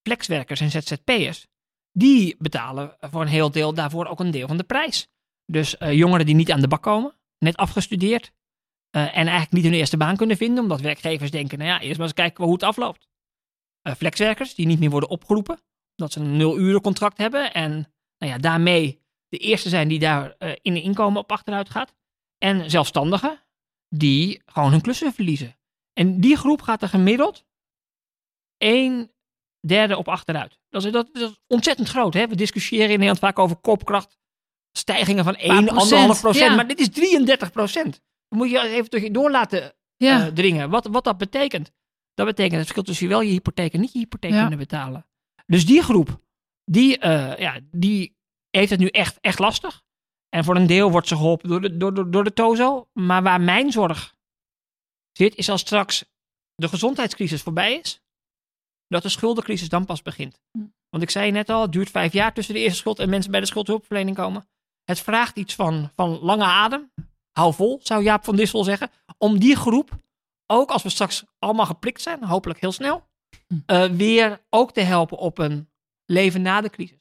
flexwerkers 0.03 0.59
en 0.59 0.71
ZZP'ers, 0.71 1.47
die 1.91 2.35
betalen 2.39 2.97
voor 2.99 3.21
een 3.21 3.27
heel 3.27 3.51
deel 3.51 3.73
daarvoor 3.73 4.05
ook 4.05 4.19
een 4.19 4.31
deel 4.31 4.47
van 4.47 4.57
de 4.57 4.63
prijs. 4.63 5.07
Dus 5.45 5.75
uh, 5.79 5.93
jongeren 5.93 6.25
die 6.25 6.35
niet 6.35 6.51
aan 6.51 6.61
de 6.61 6.67
bak 6.67 6.81
komen, 6.81 7.15
net 7.37 7.57
afgestudeerd, 7.57 8.31
uh, 8.95 9.01
en 9.01 9.13
eigenlijk 9.13 9.51
niet 9.51 9.63
hun 9.63 9.73
eerste 9.73 9.97
baan 9.97 10.15
kunnen 10.15 10.37
vinden, 10.37 10.63
omdat 10.63 10.81
werkgevers 10.81 11.31
denken, 11.31 11.57
nou 11.57 11.69
ja, 11.69 11.79
eerst 11.79 11.97
maar 11.97 12.05
eens 12.05 12.15
kijken 12.15 12.43
hoe 12.43 12.53
het 12.53 12.63
afloopt. 12.63 13.07
Uh, 13.87 13.93
flexwerkers 13.93 14.55
die 14.55 14.67
niet 14.67 14.79
meer 14.79 14.89
worden 14.89 15.09
opgeroepen, 15.09 15.59
omdat 15.95 16.13
ze 16.13 16.19
een 16.19 16.37
nul-uren 16.37 16.81
contract 16.81 17.17
hebben 17.17 17.53
en 17.53 17.71
nou 18.17 18.31
ja, 18.31 18.37
daarmee 18.37 19.01
de 19.27 19.37
eerste 19.37 19.69
zijn 19.69 19.87
die 19.87 19.99
daar 19.99 20.35
in 20.61 20.73
de 20.73 20.81
inkomen 20.81 21.21
op 21.21 21.31
achteruit 21.31 21.69
gaat. 21.69 21.93
En 22.37 22.69
zelfstandigen 22.69 23.43
die 23.89 24.41
gewoon 24.45 24.71
hun 24.71 24.81
klussen 24.81 25.13
verliezen. 25.13 25.57
En 25.93 26.21
die 26.21 26.37
groep 26.37 26.61
gaat 26.61 26.81
er 26.81 26.89
gemiddeld 26.89 27.45
een 28.57 29.11
derde 29.67 29.97
op 29.97 30.07
achteruit. 30.07 30.59
Dat 30.69 30.85
is, 30.85 30.91
dat, 30.91 31.09
is 31.13 31.39
ontzettend 31.47 31.89
groot. 31.89 32.13
Hè? 32.13 32.27
We 32.27 32.35
discussiëren 32.35 32.85
in 32.85 32.91
Nederland 32.91 33.19
vaak 33.19 33.39
over 33.39 33.55
koopkracht. 33.55 34.19
Stijgingen 34.71 35.23
van 35.23 35.35
1, 35.35 35.69
1,5 35.69 35.73
procent. 35.75 36.35
Ja. 36.35 36.55
Maar 36.55 36.67
dit 36.67 36.79
is 36.79 36.89
33 36.89 37.51
procent 37.51 38.01
moet 38.35 38.49
je 38.49 38.59
even 38.59 39.13
door 39.13 39.31
laten 39.31 39.73
uh, 39.97 40.25
dringen. 40.25 40.69
Wat, 40.69 40.87
wat 40.87 41.03
dat 41.03 41.17
betekent. 41.17 41.71
Dat 42.13 42.25
betekent 42.25 42.55
het 42.55 42.61
verschil 42.61 42.83
tussen 42.83 43.05
je 43.05 43.11
wel 43.11 43.21
je 43.21 43.31
hypotheek 43.31 43.73
en 43.73 43.79
niet 43.79 43.93
je 43.93 43.99
hypotheek 43.99 44.31
kunnen 44.31 44.57
betalen. 44.57 45.05
Dus 45.45 45.65
die 45.65 45.83
groep, 45.83 46.21
die, 46.63 46.97
uh, 46.97 47.37
ja, 47.37 47.59
die 47.71 48.17
heeft 48.49 48.69
het 48.69 48.79
nu 48.79 48.87
echt, 48.87 49.19
echt 49.19 49.39
lastig. 49.39 49.83
En 50.29 50.43
voor 50.43 50.55
een 50.55 50.67
deel 50.67 50.91
wordt 50.91 51.07
ze 51.07 51.15
geholpen 51.15 51.49
door 51.49 51.61
de, 51.61 51.77
door, 51.77 51.93
door, 51.93 52.11
door 52.11 52.23
de 52.23 52.33
TOZO. 52.33 52.89
Maar 52.93 53.23
waar 53.23 53.41
mijn 53.41 53.71
zorg 53.71 54.15
zit, 55.11 55.35
is 55.35 55.49
als 55.49 55.61
straks 55.61 56.05
de 56.55 56.67
gezondheidscrisis 56.67 57.41
voorbij 57.41 57.73
is, 57.73 58.01
dat 58.91 59.03
de 59.03 59.09
schuldencrisis 59.09 59.69
dan 59.69 59.85
pas 59.85 60.01
begint. 60.01 60.39
Hm. 60.51 60.65
Want 60.89 61.03
ik 61.03 61.09
zei 61.09 61.31
net 61.31 61.49
al, 61.49 61.61
het 61.61 61.71
duurt 61.71 61.89
vijf 61.89 62.13
jaar 62.13 62.33
tussen 62.33 62.53
de 62.53 62.59
eerste 62.59 62.77
schuld 62.77 62.99
en 62.99 63.09
mensen 63.09 63.31
bij 63.31 63.39
de 63.39 63.45
schuldhulpverlening 63.45 64.15
komen. 64.15 64.47
Het 64.83 64.99
vraagt 64.99 65.37
iets 65.37 65.55
van, 65.55 65.91
van 65.95 66.19
lange 66.19 66.43
adem 66.43 66.91
hou 67.31 67.53
vol, 67.53 67.79
zou 67.83 68.03
Jaap 68.03 68.23
van 68.23 68.35
Dissel 68.35 68.63
zeggen. 68.63 68.89
Om 69.17 69.39
die 69.39 69.55
groep, 69.55 69.99
ook 70.47 70.71
als 70.71 70.83
we 70.83 70.89
straks 70.89 71.23
allemaal 71.39 71.65
geprikt 71.65 72.01
zijn, 72.01 72.23
hopelijk 72.23 72.59
heel 72.59 72.71
snel, 72.71 73.09
uh, 73.67 73.85
weer 73.85 74.41
ook 74.49 74.73
te 74.73 74.81
helpen 74.81 75.17
op 75.17 75.37
een 75.37 75.69
leven 76.05 76.41
na 76.41 76.61
de 76.61 76.69
crisis. 76.69 76.99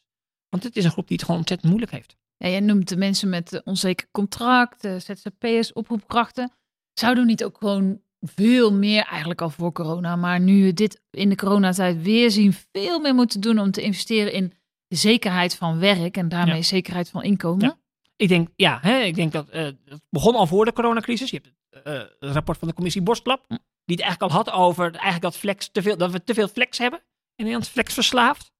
Want 0.48 0.62
het 0.62 0.76
is 0.76 0.85
een 0.85 0.90
groep 0.90 1.07
die 1.07 1.16
het 1.16 1.24
gewoon 1.24 1.40
ontzettend 1.40 1.70
moeilijk 1.70 1.92
heeft. 1.92 2.16
Ja, 2.37 2.48
jij 2.48 2.61
noemt 2.61 2.88
de 2.88 2.96
mensen 2.96 3.29
met 3.29 3.61
onzeker 3.64 4.09
contract, 4.11 4.81
ZZP'ers, 4.81 5.72
oproepkrachten. 5.72 6.53
Zouden 6.92 7.24
we 7.24 7.31
niet 7.31 7.44
ook 7.44 7.59
gewoon 7.59 8.03
veel 8.20 8.72
meer, 8.72 9.04
eigenlijk 9.04 9.40
al 9.40 9.50
voor 9.50 9.72
corona, 9.72 10.16
maar 10.16 10.40
nu 10.40 10.64
we 10.64 10.72
dit 10.72 11.02
in 11.11 11.28
de 11.28 11.37
coronatijd 11.37 12.02
weer 12.02 12.30
zien, 12.30 12.54
veel 12.72 13.00
meer 13.00 13.14
moeten 13.14 13.40
doen 13.40 13.59
om 13.59 13.70
te 13.70 13.83
investeren 13.83 14.33
in 14.33 14.52
de 14.87 14.96
zekerheid 14.96 15.56
van 15.56 15.78
werk 15.78 16.16
en 16.16 16.28
daarmee 16.28 16.62
zekerheid 16.62 17.11
van 17.11 17.22
inkomen? 17.22 17.66
Ja. 17.66 17.78
Ik 18.16 18.28
denk, 18.28 18.48
ja, 18.56 18.78
hè, 18.83 18.98
ik 18.98 19.14
denk 19.14 19.33
dat 19.33 19.54
uh, 19.54 19.62
het 19.62 20.02
begon 20.11 20.35
al 20.35 20.46
voor 20.46 20.64
de 20.64 20.72
coronacrisis. 20.72 21.30
Je 21.30 21.40
hebt 21.42 21.56
het, 21.70 21.87
uh, 21.87 22.28
het 22.28 22.35
rapport 22.35 22.59
van 22.59 22.68
de 22.68 22.74
commissie 22.74 23.02
Borstlab, 23.02 23.44
hm. 23.48 23.56
die 23.85 23.96
het 23.96 24.00
eigenlijk 24.00 24.33
al 24.33 24.38
had 24.38 24.50
over 24.50 24.90
eigenlijk 24.90 25.22
dat, 25.22 25.37
flex 25.37 25.68
te 25.70 25.83
veel, 25.83 25.96
dat 25.96 26.11
we 26.11 26.24
te 26.24 26.35
veel 26.35 26.48
flex 26.48 26.78
hebben. 26.78 26.98
In 27.35 27.44
Nederland 27.44 27.68
flex 27.68 27.94
verslaafd. 27.94 28.52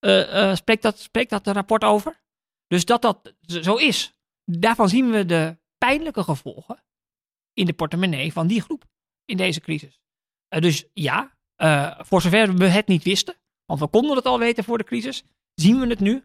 Uh, 0.00 0.54
spreekt, 0.54 0.82
dat, 0.82 0.98
spreekt 0.98 1.30
dat 1.30 1.46
rapport 1.46 1.84
over. 1.84 2.22
Dus 2.66 2.84
dat 2.84 3.02
dat 3.02 3.34
zo 3.46 3.74
is, 3.74 4.12
daarvan 4.44 4.88
zien 4.88 5.10
we 5.10 5.24
de 5.24 5.58
pijnlijke 5.78 6.22
gevolgen 6.22 6.84
in 7.52 7.66
de 7.66 7.72
portemonnee 7.72 8.32
van 8.32 8.46
die 8.46 8.60
groep 8.60 8.84
in 9.24 9.36
deze 9.36 9.60
crisis. 9.60 10.00
dus 10.48 10.84
ja, 10.92 11.36
voor 11.98 12.22
zover 12.22 12.54
we 12.54 12.66
het 12.66 12.86
niet 12.86 13.02
wisten, 13.02 13.36
want 13.66 13.80
we 13.80 13.86
konden 13.86 14.16
het 14.16 14.26
al 14.26 14.38
weten 14.38 14.64
voor 14.64 14.78
de 14.78 14.84
crisis, 14.84 15.24
zien 15.54 15.80
we 15.80 15.86
het 15.86 16.00
nu 16.00 16.24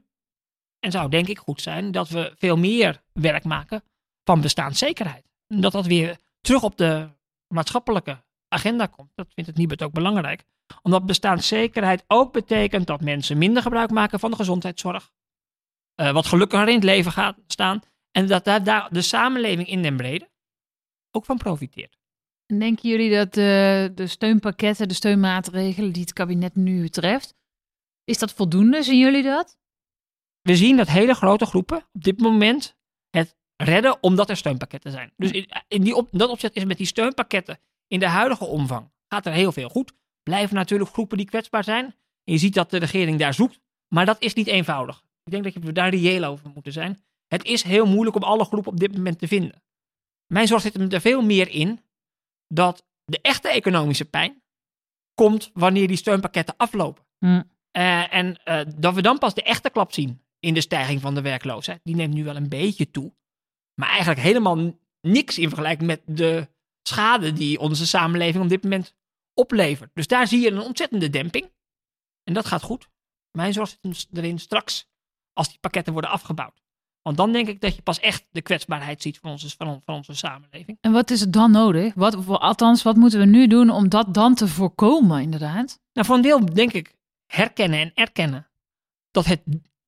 en 0.80 0.92
zou 0.92 1.10
denk 1.10 1.28
ik 1.28 1.38
goed 1.38 1.62
zijn 1.62 1.92
dat 1.92 2.10
we 2.10 2.34
veel 2.38 2.58
meer 2.58 3.02
werk 3.14 3.44
maken 3.44 3.84
van 4.24 4.42
bestaanszekerheid. 4.42 5.30
Dat 5.48 5.72
dat 5.72 5.86
weer 5.86 6.18
terug 6.42 6.64
op 6.64 6.78
de 6.78 7.10
maatschappelijke 7.48 8.24
agenda 8.48 8.86
komt. 8.86 9.12
Dat 9.16 9.34
vindt 9.34 9.50
het 9.50 9.60
Nibud 9.60 9.84
ook 9.84 9.94
belangrijk. 9.94 10.44
Omdat 10.82 11.06
bestaanszekerheid 11.06 12.04
ook 12.08 12.34
betekent 12.34 12.88
dat 12.88 13.02
mensen 13.02 13.38
minder 13.38 13.62
gebruik 13.62 13.90
maken 13.90 14.20
van 14.20 14.30
de 14.30 14.36
gezondheidszorg. 14.36 15.12
eh, 15.96 16.12
wat 16.12 16.26
gelukkiger 16.26 16.68
in 16.68 16.76
het 16.76 16.84
leven 16.84 17.12
gaat 17.12 17.38
staan. 17.48 17.82
En 18.12 18.28
dat 18.28 18.44
daar 18.44 18.88
de 18.92 19.02
samenleving 19.02 19.68
in 19.68 19.82
den 19.82 19.98
brede 19.98 20.30
ook 21.12 21.26
van 21.26 21.38
profiteert. 21.38 21.98
En 22.52 22.60
denken 22.60 22.90
jullie 22.90 23.16
dat 23.16 23.34
de, 23.34 23.92
de 23.96 24.08
steunpakketten, 24.08 24.88
de 24.88 24.94
steunmaatregelen 24.94 25.92
die 25.92 26.02
het 26.02 26.14
kabinet 26.14 26.56
nu 26.56 26.90
treft, 26.90 27.36
is 28.04 28.18
dat 28.18 28.34
voldoende? 28.34 28.84
Zien 28.84 29.00
jullie 29.00 29.24
dat? 29.24 29.58
We 30.42 30.56
zien 30.56 30.78
dat 30.78 30.88
hele 30.88 31.14
grote 31.14 31.46
groepen 31.46 31.78
op 31.78 32.04
dit 32.04 32.20
moment 32.20 32.78
het 33.10 33.36
redden 33.56 34.04
omdat 34.04 34.30
er 34.30 34.38
steunpakketten 34.38 34.92
zijn. 34.92 35.14
Dus 35.18 35.32
in, 35.32 35.48
in 35.68 35.84
die 35.84 35.96
op, 35.96 36.08
dat 36.12 36.30
opzet 36.30 36.56
is 36.56 36.66
met 36.66 36.78
die 36.78 36.86
steunpakketten 36.86 37.60
in 37.88 38.00
de 38.00 38.08
huidige 38.08 38.46
omvang 38.46 38.92
gaat 39.08 39.26
er 39.26 39.34
heel 39.34 39.52
veel 39.52 39.70
goed. 39.70 39.94
Blijven 40.24 40.56
natuurlijk 40.56 40.92
groepen 40.92 41.18
die 41.18 41.26
kwetsbaar 41.26 41.64
zijn. 41.64 41.86
En 42.24 42.34
je 42.34 42.38
ziet 42.38 42.54
dat 42.54 42.70
de 42.70 42.78
regering 42.78 43.20
daar 43.20 43.34
zoekt. 43.34 43.60
Maar 43.88 44.06
dat 44.06 44.22
is 44.22 44.34
niet 44.34 44.48
eenvoudig. 44.48 45.04
Ik 45.24 45.32
denk 45.32 45.44
dat 45.44 45.64
we 45.64 45.72
daar 45.72 45.90
reëel 45.90 46.24
over 46.24 46.52
moeten 46.54 46.72
zijn. 46.72 47.04
Het 47.28 47.44
is 47.44 47.64
heel 47.64 47.86
moeilijk 47.86 48.16
om 48.16 48.24
alle 48.24 48.46
groepen 48.46 48.72
op 48.72 48.80
dit 48.80 48.96
moment 48.96 49.20
te 49.20 49.28
vinden. 49.28 49.64
Mijn 50.28 50.48
zorg 50.48 50.62
zit 50.62 50.94
er 50.94 51.02
veel 51.02 51.22
meer 51.22 51.50
in 51.50 51.80
dat 52.54 52.86
de 53.06 53.20
echte 53.22 53.50
economische 53.50 54.06
pijn 54.06 54.42
komt 55.14 55.50
wanneer 55.54 55.88
die 55.88 55.98
steunpakketten 55.98 56.58
aflopen. 56.58 57.06
Hm. 57.18 57.42
Eh, 57.72 58.14
en 58.14 58.44
eh, 58.44 58.62
dat 58.76 58.94
we 58.94 59.02
dan 59.02 59.18
pas 59.18 59.34
de 59.34 59.44
echte 59.44 59.70
klap 59.70 59.94
zien 59.94 60.22
in 60.40 60.54
de 60.54 60.62
stijging 60.62 61.02
van 61.02 61.16
de 61.16 61.22
werkloosheid. 61.22 61.80
Die 61.84 61.96
neemt 61.96 62.14
nu 62.14 62.24
wel 62.24 62.36
een 62.36 62.50
beetje 62.50 62.92
toe. 62.92 63.14
Maar 63.74 63.90
eigenlijk 63.90 64.20
helemaal 64.20 64.80
niks 65.02 65.38
in 65.38 65.48
vergelijking 65.48 65.88
met 65.88 66.02
de 66.06 66.48
schade 66.88 67.34
die 67.34 67.60
onze 67.60 67.88
samenleving 67.88 68.44
op 68.44 68.50
dit 68.50 68.64
moment 68.64 68.96
oplevert. 69.34 69.92
Dus 69.94 70.08
daar 70.08 70.28
zie 70.28 70.40
je 70.40 70.52
een 70.52 70.62
ontzettende 70.62 71.10
demping. 71.10 71.52
En 72.24 72.34
dat 72.34 72.46
gaat 72.46 72.64
goed. 72.64 72.90
Mijn 73.32 73.54
zorg 73.54 73.70
zit 73.70 74.08
erin 74.12 74.40
straks 74.40 74.88
als 75.34 75.50
die 75.50 75.60
pakketten 75.60 75.94
worden 75.94 76.12
afgebouwd. 76.12 76.62
Want 77.02 77.18
dan 77.18 77.32
denk 77.32 77.48
ik 77.48 77.62
dat 77.62 77.76
je 77.76 77.82
pas 77.82 78.00
echt 78.00 78.26
de 78.32 78.42
kwetsbaarheid 78.42 79.02
ziet 79.02 79.18
van 79.18 79.32
onze, 79.32 79.50
van, 79.58 79.82
van 79.86 79.96
onze 79.96 80.14
samenleving. 80.14 80.78
En 80.82 80.92
wat 80.92 81.12
is 81.12 81.22
er 81.22 81.32
dan 81.32 81.52
nodig? 81.52 81.94
Wat, 81.94 82.28
althans, 82.28 82.84
wat 82.84 82.96
moeten 82.96 83.20
we 83.20 83.26
nu 83.26 83.48
doen 83.48 83.70
om 83.70 83.90
dat 83.90 84.14
dan 84.14 84.36
te 84.36 84.48
voorkomen, 84.48 85.22
inderdaad? 85.22 85.80
Nou, 85.94 86.08
voor 86.08 86.16
een 86.16 86.22
deel 86.22 86.46
denk 86.46 86.74
ik 86.74 86.96
herkennen 87.26 87.80
en 87.80 87.92
erkennen 87.94 88.50
dat 89.12 89.26
het 89.26 89.42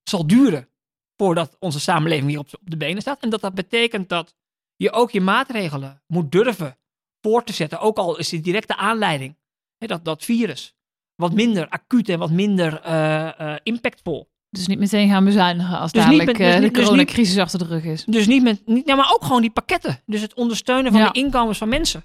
zal 0.03 0.27
duren 0.27 0.69
voordat 1.15 1.55
onze 1.59 1.79
samenleving 1.79 2.27
weer 2.27 2.39
op, 2.39 2.47
op 2.61 2.69
de 2.69 2.77
benen 2.77 3.01
staat. 3.01 3.21
En 3.21 3.29
dat 3.29 3.41
dat 3.41 3.53
betekent 3.53 4.09
dat 4.09 4.35
je 4.75 4.91
ook 4.91 5.11
je 5.11 5.21
maatregelen 5.21 6.03
moet 6.07 6.31
durven 6.31 6.77
voor 7.21 7.43
te 7.43 7.53
zetten. 7.53 7.79
Ook 7.79 7.97
al 7.97 8.17
is 8.17 8.29
de 8.29 8.39
directe 8.39 8.75
aanleiding, 8.75 9.37
hè, 9.77 9.87
dat, 9.87 10.05
dat 10.05 10.23
virus, 10.23 10.75
wat 11.15 11.33
minder 11.33 11.69
acuut 11.69 12.09
en 12.09 12.19
wat 12.19 12.31
minder 12.31 12.81
eh, 12.81 13.55
impactvol. 13.63 14.29
Dus 14.53 14.67
niet 14.67 14.79
meteen 14.79 15.09
gaan 15.09 15.25
bezuinigen 15.25 15.79
als 15.79 15.91
Dus 15.91 16.01
dadelijk 16.03 16.25
met- 16.27 16.37
dus 16.37 16.45
eh, 16.47 16.59
niet- 16.59 16.69
de 16.73 16.77
dus 16.77 16.83
coronacrisis 16.83 17.37
achter 17.37 17.59
de 17.59 17.65
rug 17.65 17.83
is. 17.83 18.03
Dus 18.05 18.27
niet 18.27 18.43
met, 18.43 18.61
niet, 18.65 18.87
ja, 18.87 18.95
maar 18.95 19.11
ook 19.13 19.23
gewoon 19.23 19.41
die 19.41 19.49
pakketten. 19.51 20.01
Dus 20.05 20.21
het 20.21 20.33
ondersteunen 20.33 20.91
van 20.91 21.01
Ja. 21.01 21.09
de 21.09 21.19
inkomens 21.19 21.57
van 21.57 21.69
mensen. 21.69 22.03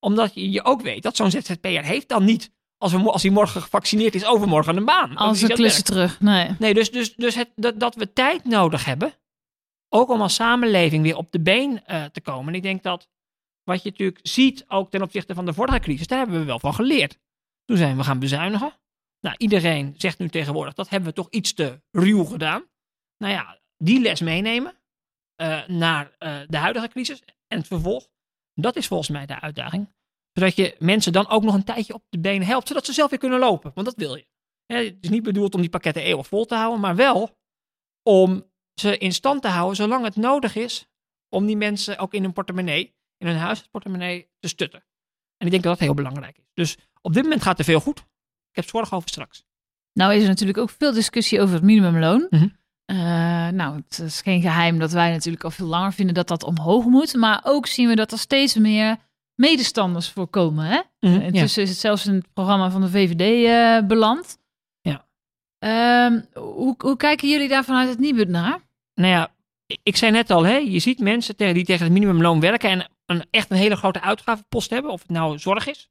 Omdat 0.00 0.34
je, 0.34 0.50
je 0.50 0.64
ook 0.64 0.82
weet 0.82 1.02
dat 1.02 1.16
zo'n 1.16 1.30
ZZP'er 1.30 1.84
heeft 1.84 2.08
dan 2.08 2.24
niet, 2.24 2.50
als, 2.78 2.92
we, 2.92 2.98
als 2.98 3.22
hij 3.22 3.30
morgen 3.30 3.62
gevaccineerd 3.62 4.14
is, 4.14 4.24
overmorgen 4.24 4.76
een 4.76 4.84
baan. 4.84 5.16
Als 5.16 5.42
een 5.42 5.50
een 5.50 5.56
klussen 5.56 5.84
terug. 5.84 6.20
Nee. 6.20 6.50
Nee, 6.58 6.74
dus, 6.74 6.90
dus, 6.90 7.14
dus 7.14 7.34
het, 7.34 7.50
dat, 7.56 7.80
dat 7.80 7.94
we 7.94 8.12
tijd 8.12 8.44
nodig 8.44 8.84
hebben, 8.84 9.12
ook 9.88 10.10
om 10.10 10.20
als 10.22 10.34
samenleving 10.34 11.02
weer 11.02 11.16
op 11.16 11.32
de 11.32 11.40
been 11.40 11.84
eh, 11.86 12.04
te 12.04 12.20
komen. 12.20 12.48
En 12.48 12.54
ik 12.54 12.62
denk 12.62 12.82
dat 12.82 13.08
wat 13.64 13.82
je 13.82 13.90
natuurlijk 13.90 14.18
ziet, 14.22 14.64
ook 14.68 14.90
ten 14.90 15.02
opzichte 15.02 15.34
van 15.34 15.44
de 15.46 15.52
vorige 15.52 15.78
crisis, 15.80 16.06
daar 16.06 16.18
hebben 16.18 16.38
we 16.38 16.44
wel 16.44 16.58
van 16.58 16.74
geleerd. 16.74 17.18
Toen 17.64 17.76
zijn 17.76 17.96
we 17.96 18.04
gaan 18.04 18.18
bezuinigen. 18.18 18.72
Nou, 19.22 19.36
iedereen 19.38 19.94
zegt 19.96 20.18
nu 20.18 20.28
tegenwoordig, 20.28 20.74
dat 20.74 20.88
hebben 20.88 21.08
we 21.08 21.14
toch 21.14 21.30
iets 21.30 21.52
te 21.52 21.82
ruw 21.90 22.24
gedaan. 22.24 22.64
Nou 23.18 23.32
ja, 23.32 23.60
die 23.76 24.00
les 24.00 24.20
meenemen 24.20 24.74
eh, 25.34 25.66
naar 25.68 26.14
eh, 26.18 26.40
de 26.46 26.56
huidige 26.56 26.88
crisis 26.88 27.22
en 27.46 27.58
het 27.58 27.66
vervolg. 27.66 28.08
Dat 28.54 28.76
is 28.76 28.86
volgens 28.86 29.08
mij 29.08 29.26
de 29.26 29.40
uitdaging. 29.40 29.94
Zodat 30.32 30.56
je 30.56 30.76
mensen 30.78 31.12
dan 31.12 31.28
ook 31.28 31.42
nog 31.42 31.54
een 31.54 31.64
tijdje 31.64 31.94
op 31.94 32.04
de 32.08 32.20
benen 32.20 32.46
helpt, 32.46 32.68
zodat 32.68 32.86
ze 32.86 32.92
zelf 32.92 33.10
weer 33.10 33.18
kunnen 33.18 33.38
lopen. 33.38 33.70
Want 33.74 33.86
dat 33.86 33.96
wil 33.96 34.14
je. 34.14 34.26
Het 34.66 34.96
is 35.00 35.08
niet 35.08 35.22
bedoeld 35.22 35.54
om 35.54 35.60
die 35.60 35.70
pakketten 35.70 36.02
eeuwig 36.02 36.26
vol 36.26 36.44
te 36.44 36.54
houden, 36.54 36.80
maar 36.80 36.96
wel 36.96 37.38
om 38.02 38.50
ze 38.74 38.98
in 38.98 39.12
stand 39.12 39.42
te 39.42 39.48
houden 39.48 39.76
zolang 39.76 40.04
het 40.04 40.16
nodig 40.16 40.56
is 40.56 40.88
om 41.28 41.46
die 41.46 41.56
mensen 41.56 41.98
ook 41.98 42.14
in 42.14 42.22
hun 42.22 42.32
portemonnee, 42.32 42.94
in 43.16 43.26
hun 43.26 43.36
huishoudportemonnee 43.36 44.30
te 44.38 44.48
stutten. 44.48 44.84
En 45.36 45.46
ik 45.46 45.50
denk 45.50 45.62
dat 45.62 45.72
dat 45.72 45.86
heel 45.86 45.94
belangrijk 45.94 46.38
is. 46.38 46.50
Dus 46.54 46.76
op 47.00 47.12
dit 47.12 47.22
moment 47.22 47.42
gaat 47.42 47.58
er 47.58 47.64
veel 47.64 47.80
goed. 47.80 48.04
Ik 48.52 48.58
heb 48.64 48.68
zorg 48.68 48.92
over 48.92 49.08
straks. 49.08 49.44
Nou 49.92 50.14
is 50.14 50.22
er 50.22 50.28
natuurlijk 50.28 50.58
ook 50.58 50.70
veel 50.70 50.92
discussie 50.92 51.40
over 51.40 51.54
het 51.54 51.64
minimumloon. 51.64 52.26
Mhm. 52.30 52.48
Eh, 52.84 52.96
nou, 53.48 53.76
het 53.76 53.98
is 53.98 54.20
geen 54.20 54.40
geheim 54.40 54.78
dat 54.78 54.92
wij 54.92 55.10
natuurlijk 55.10 55.44
al 55.44 55.50
veel 55.50 55.66
langer 55.66 55.92
vinden 55.92 56.14
dat 56.14 56.28
dat 56.28 56.44
omhoog 56.44 56.84
moet. 56.84 57.14
Maar 57.14 57.40
ook 57.44 57.66
zien 57.66 57.88
we 57.88 57.94
dat 57.94 58.12
er 58.12 58.18
steeds 58.18 58.54
meer 58.54 58.96
medestanders 59.34 60.08
voorkomen. 60.10 60.64
Hè? 60.64 60.80
Mhm, 61.00 61.20
Intussen 61.20 61.62
is 61.62 61.68
het 61.68 61.78
zelfs 61.78 62.06
in 62.06 62.14
het 62.14 62.32
programma 62.32 62.70
van 62.70 62.80
de 62.80 62.88
VVD 62.90 63.46
eh, 63.46 63.86
beland. 63.88 64.38
Ja. 64.80 65.06
Ehm, 65.58 66.20
hoe, 66.34 66.74
hoe 66.78 66.96
kijken 66.96 67.28
jullie 67.28 67.48
daar 67.48 67.64
vanuit 67.64 67.88
het 67.88 67.98
Nibud 67.98 68.28
naar? 68.28 68.58
Nou 68.94 69.10
ja, 69.12 69.30
ik- 69.82 69.96
zei 69.96 70.12
net 70.12 70.30
al, 70.30 70.42
hè, 70.44 70.56
je 70.56 70.78
ziet 70.78 70.98
mensen 70.98 71.36
die 71.36 71.64
tegen 71.64 71.84
het 71.84 71.92
minimumloon 71.92 72.40
werken 72.40 72.70
en 72.70 72.88
een, 73.06 73.24
echt 73.30 73.50
een 73.50 73.56
hele 73.56 73.76
grote 73.76 74.00
uitgavenpost 74.00 74.70
hebben. 74.70 74.90
Of 74.90 75.00
het 75.02 75.10
nou 75.10 75.38
zorg 75.38 75.66
is, 75.66 75.90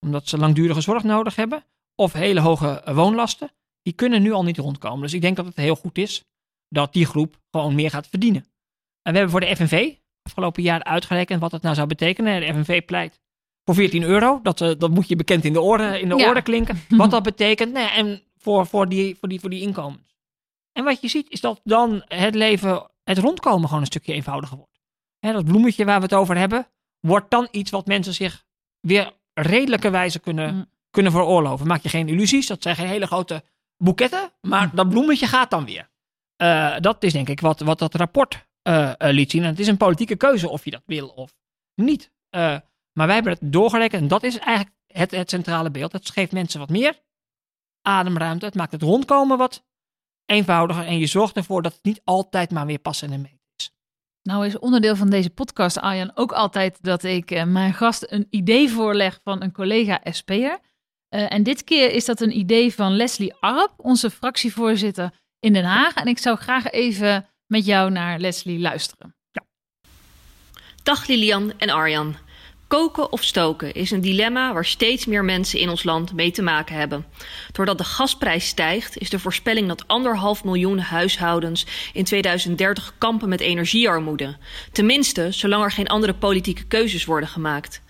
omdat 0.00 0.28
ze 0.28 0.38
langdurige 0.38 0.80
zorg 0.80 1.02
nodig 1.02 1.36
hebben, 1.36 1.64
of 1.94 2.12
hele 2.12 2.40
hoge 2.40 2.82
woonlasten. 2.84 3.50
Die 3.82 3.92
kunnen 3.92 4.22
nu 4.22 4.32
al 4.32 4.44
niet 4.44 4.58
rondkomen. 4.58 5.00
Dus 5.00 5.12
ik 5.12 5.20
denk 5.20 5.36
dat 5.36 5.46
het 5.46 5.56
heel 5.56 5.76
goed 5.76 5.98
is 5.98 6.24
dat 6.68 6.92
die 6.92 7.06
groep 7.06 7.36
gewoon 7.50 7.74
meer 7.74 7.90
gaat 7.90 8.06
verdienen. 8.06 8.40
En 9.02 9.12
we 9.12 9.18
hebben 9.18 9.30
voor 9.30 9.40
de 9.40 9.56
FNV 9.56 9.94
afgelopen 10.22 10.62
jaar 10.62 10.84
uitgerekend 10.84 11.40
wat 11.40 11.50
dat 11.50 11.62
nou 11.62 11.74
zou 11.74 11.86
betekenen. 11.86 12.40
De 12.40 12.46
FNV 12.62 12.84
pleit 12.84 13.20
voor 13.64 13.74
14 13.74 14.02
euro. 14.02 14.40
Dat, 14.42 14.60
eh, 14.60 14.70
dat 14.78 14.90
moet 14.90 15.08
je 15.08 15.16
bekend 15.16 15.44
in 15.44 15.52
de 15.52 15.60
orde, 15.60 16.00
in 16.00 16.08
de 16.08 16.16
Ja. 16.16 16.28
orde 16.28 16.42
klinken. 16.42 16.80
Wat 16.96 17.10
dat 17.10 17.22
betekent. 17.22 17.72
Nou 17.72 17.84
ja, 17.86 17.94
en 17.94 18.22
voor, 18.36 18.66
voor, 18.66 18.88
die, 18.88 19.16
voor, 19.16 19.28
die, 19.28 19.40
voor 19.40 19.50
die 19.50 19.60
inkomens. 19.62 20.16
En 20.72 20.84
wat 20.84 21.00
je 21.00 21.08
ziet 21.08 21.30
is 21.30 21.40
dat 21.40 21.60
dan 21.64 22.02
het 22.04 22.34
leven, 22.34 22.90
het 23.04 23.18
rondkomen 23.18 23.64
gewoon 23.66 23.80
een 23.80 23.86
stukje 23.86 24.12
eenvoudiger 24.12 24.56
wordt. 24.56 24.72
Dat 25.20 25.44
bloemetje 25.44 25.84
waar 25.84 25.96
we 25.98 26.04
het 26.04 26.14
over 26.14 26.36
hebben, 26.36 26.66
wordt 27.00 27.30
dan 27.30 27.48
iets 27.50 27.70
wat 27.70 27.86
mensen 27.86 28.14
zich 28.14 28.44
weer 28.80 29.12
redelijke 29.34 29.90
wijze 29.90 30.20
kunnen, 30.20 30.54
Mm. 30.54 30.66
Kunnen 30.94 31.12
veroorloven. 31.12 31.66
Maak 31.66 31.82
je 31.82 31.88
geen 31.88 32.08
illusies, 32.08 32.46
dat 32.46 32.62
zijn 32.62 32.76
geen 32.76 32.86
hele 32.86 33.06
grote 33.06 33.42
boeketten, 33.76 34.32
maar 34.40 34.74
dat 34.74 34.88
bloemetje 34.88 35.26
gaat 35.26 35.50
dan 35.50 35.64
weer. 35.64 35.90
Eh, 36.36 36.76
dat 36.80 37.02
is 37.02 37.12
denk 37.12 37.28
ik 37.28 37.40
wat, 37.40 37.60
wat 37.60 37.78
dat 37.78 37.94
rapport 37.94 38.46
eh, 38.62 38.90
eh, 38.90 38.94
liet 38.98 39.30
zien. 39.30 39.42
En 39.42 39.48
het 39.48 39.58
is 39.58 39.66
een 39.66 39.76
politieke 39.76 40.16
keuze 40.16 40.48
of 40.48 40.64
je 40.64 40.70
dat 40.70 40.82
wil 40.86 41.08
of 41.08 41.34
niet. 41.74 42.12
Maar 42.92 43.06
wij 43.06 43.14
hebben 43.14 43.32
het 43.32 43.52
doorgerekend 43.52 44.02
en 44.02 44.08
dat 44.08 44.22
is 44.22 44.38
eigenlijk 44.38 44.76
het, 44.86 45.10
het 45.10 45.30
centrale 45.30 45.70
beeld. 45.70 45.92
Het 45.92 46.10
geeft 46.10 46.32
mensen 46.32 46.60
wat 46.60 46.68
meer 46.68 47.02
ademruimte. 47.82 48.44
Het 48.44 48.54
maakt 48.54 48.72
het 48.72 48.82
rondkomen 48.82 49.38
wat 49.38 49.64
eenvoudiger. 50.26 50.86
En 50.86 50.98
je 50.98 51.06
zorgt 51.06 51.36
ervoor 51.36 51.62
dat 51.62 51.72
het 51.72 51.84
niet 51.84 52.00
altijd 52.04 52.50
maar 52.50 52.66
weer 52.66 52.78
passen 52.78 53.12
en 53.12 53.30
is. 53.56 53.72
Nou 54.22 54.46
is 54.46 54.58
onderdeel 54.58 54.96
van 54.96 55.10
deze 55.10 55.30
podcast, 55.30 55.78
Arjan, 55.78 56.12
ook 56.14 56.32
altijd 56.32 56.82
dat 56.82 57.02
ik 57.02 57.44
mijn 57.46 57.74
gast 57.74 58.06
een 58.08 58.26
idee 58.30 58.70
voorleg 58.70 59.20
van 59.22 59.42
een 59.42 59.52
collega 59.52 60.00
SP'er. 60.04 60.58
Eh, 61.14 61.26
en 61.28 61.42
dit 61.42 61.64
keer 61.64 61.90
is 61.92 62.04
dat 62.04 62.20
een 62.20 62.38
idee 62.38 62.74
van 62.74 62.96
Leslie 62.96 63.34
Arp, 63.40 63.72
onze 63.76 64.10
fractievoorzitter 64.10 65.10
in 65.40 65.52
Den 65.52 65.64
Haag. 65.64 65.94
En 65.94 66.06
ik 66.06 66.18
zou 66.18 66.36
graag 66.36 66.70
even 66.70 67.26
met 67.46 67.66
jou 67.66 67.90
naar 67.90 68.18
Leslie 68.18 68.58
luisteren. 68.58 69.14
Dag 70.82 71.06
Lilian 71.06 71.52
en 71.58 71.70
Arjan. 71.70 72.16
Koken 72.66 73.12
of 73.12 73.22
stoken 73.22 73.72
is 73.72 73.90
een 73.90 74.00
dilemma 74.00 74.52
waar 74.52 74.64
steeds 74.64 75.06
meer 75.06 75.24
mensen 75.24 75.60
in 75.60 75.68
ons 75.68 75.82
land 75.82 76.12
mee 76.12 76.30
te 76.30 76.42
maken 76.42 76.76
hebben. 76.76 77.06
Doordat 77.52 77.78
de 77.78 77.84
gasprijs 77.84 78.46
stijgt, 78.46 78.98
is 78.98 79.10
de 79.10 79.18
voorspelling 79.18 79.68
dat 79.68 79.88
anderhalf 79.88 80.44
miljoen 80.44 80.78
huishoudens 80.78 81.66
in 81.92 82.04
2030 82.04 82.94
kampen 82.98 83.28
met 83.28 83.40
energiearmoede. 83.40 84.36
Tenminste, 84.72 85.32
zolang 85.32 85.64
er 85.64 85.70
geen 85.70 85.88
andere 85.88 86.14
politieke 86.14 86.64
keuzes 86.64 87.04
worden 87.04 87.28
gemaakt. 87.28 87.82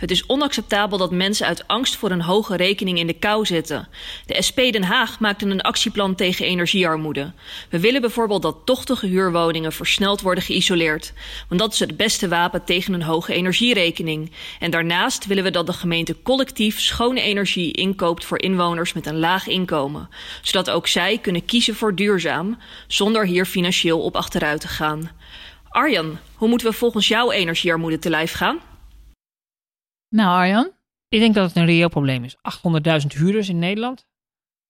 Het 0.00 0.10
is 0.10 0.26
onacceptabel 0.26 0.98
dat 0.98 1.10
mensen 1.10 1.46
uit 1.46 1.66
angst 1.66 1.96
voor 1.96 2.10
een 2.10 2.22
hoge 2.22 2.56
rekening 2.56 2.98
in 2.98 3.06
de 3.06 3.12
kou 3.12 3.46
zitten. 3.46 3.88
De 4.26 4.42
SP 4.48 4.58
Den 4.58 4.82
Haag 4.82 5.20
maakte 5.20 5.46
een 5.46 5.60
actieplan 5.60 6.14
tegen 6.14 6.46
energiearmoede. 6.46 7.32
We 7.70 7.80
willen 7.80 8.00
bijvoorbeeld 8.00 8.42
dat 8.42 8.56
tochtige 8.64 9.06
huurwoningen 9.06 9.72
versneld 9.72 10.20
worden 10.20 10.44
geïsoleerd. 10.44 11.12
Want 11.48 11.60
dat 11.60 11.72
is 11.72 11.78
het 11.78 11.96
beste 11.96 12.28
wapen 12.28 12.64
tegen 12.64 12.94
een 12.94 13.02
hoge 13.02 13.32
energierekening. 13.32 14.32
En 14.58 14.70
daarnaast 14.70 15.26
willen 15.26 15.44
we 15.44 15.50
dat 15.50 15.66
de 15.66 15.72
gemeente 15.72 16.16
collectief 16.22 16.80
schone 16.80 17.20
energie 17.20 17.72
inkoopt 17.72 18.24
voor 18.24 18.40
inwoners 18.40 18.92
met 18.92 19.06
een 19.06 19.18
laag 19.18 19.46
inkomen. 19.46 20.08
Zodat 20.42 20.70
ook 20.70 20.86
zij 20.86 21.18
kunnen 21.18 21.44
kiezen 21.44 21.74
voor 21.74 21.94
duurzaam, 21.94 22.58
zonder 22.86 23.26
hier 23.26 23.46
financieel 23.46 24.00
op 24.00 24.16
achteruit 24.16 24.60
te 24.60 24.68
gaan. 24.68 25.10
Arjan, 25.68 26.18
hoe 26.34 26.48
moeten 26.48 26.66
we 26.66 26.72
volgens 26.72 27.08
jou 27.08 27.32
energiearmoede 27.32 27.98
te 27.98 28.10
lijf 28.10 28.32
gaan? 28.32 28.60
Nou, 30.14 30.28
Arjan, 30.28 30.70
Ik 31.08 31.20
denk 31.20 31.34
dat 31.34 31.46
het 31.48 31.56
een 31.56 31.64
reëel 31.64 31.88
probleem 31.88 32.24
is. 32.24 32.36
800.000 32.36 33.06
huurders 33.16 33.48
in 33.48 33.58
Nederland 33.58 34.06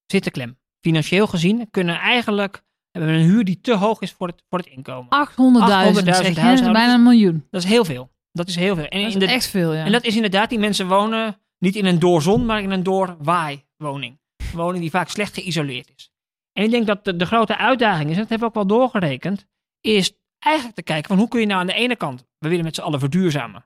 zitten 0.06 0.32
klem. 0.32 0.58
Financieel 0.80 1.26
gezien 1.26 1.70
kunnen 1.70 1.98
eigenlijk 1.98 2.62
hebben 2.90 3.14
een 3.14 3.20
huur 3.22 3.44
die 3.44 3.60
te 3.60 3.74
hoog 3.76 4.00
is 4.00 4.12
voor 4.12 4.26
het, 4.26 4.44
voor 4.48 4.58
het 4.58 4.68
inkomen. 4.68 5.28
800.000 5.28 6.04
zeg 6.04 6.28
je, 6.28 6.34
dat 6.34 6.52
is 6.52 6.60
bijna 6.60 6.94
een 6.94 7.02
miljoen. 7.02 7.46
Dat 7.50 7.62
is 7.62 7.68
heel 7.68 7.84
veel. 7.84 8.10
Dat 8.32 8.48
is 8.48 8.56
heel 8.56 8.74
veel. 8.74 8.84
En, 8.84 9.02
Dat 9.02 9.08
is 9.12 9.18
de- 9.18 9.26
echt 9.26 9.46
veel, 9.46 9.74
ja. 9.74 9.84
en 9.84 9.92
dat 9.92 10.04
is 10.04 10.14
inderdaad, 10.14 10.48
die 10.50 10.58
mensen 10.58 10.88
wonen 10.88 11.40
niet 11.58 11.76
in 11.76 11.84
een 11.86 11.98
doorzon, 11.98 12.46
maar 12.46 12.62
in 12.62 12.70
een 12.70 12.82
doorwaaiwoning. 12.82 14.18
Een 14.36 14.56
woning 14.58 14.80
die 14.80 14.90
vaak 14.90 15.08
slecht 15.08 15.34
geïsoleerd 15.34 15.90
is. 15.94 16.10
En 16.52 16.64
ik 16.64 16.70
denk 16.70 16.86
dat 16.86 17.04
de, 17.04 17.16
de 17.16 17.26
grote 17.26 17.56
uitdaging 17.56 18.10
is, 18.10 18.14
en 18.14 18.20
dat 18.20 18.28
hebben 18.28 18.48
we 18.52 18.54
ook 18.58 18.68
wel 18.68 18.78
doorgerekend, 18.78 19.46
is 19.80 20.12
eigenlijk 20.38 20.76
te 20.76 20.82
kijken 20.82 21.08
van 21.08 21.18
hoe 21.18 21.28
kun 21.28 21.40
je 21.40 21.46
nou 21.46 21.60
aan 21.60 21.66
de 21.66 21.72
ene 21.72 21.96
kant, 21.96 22.26
we 22.38 22.48
willen 22.48 22.64
met 22.64 22.74
z'n 22.74 22.80
allen 22.80 23.00
verduurzamen 23.00 23.64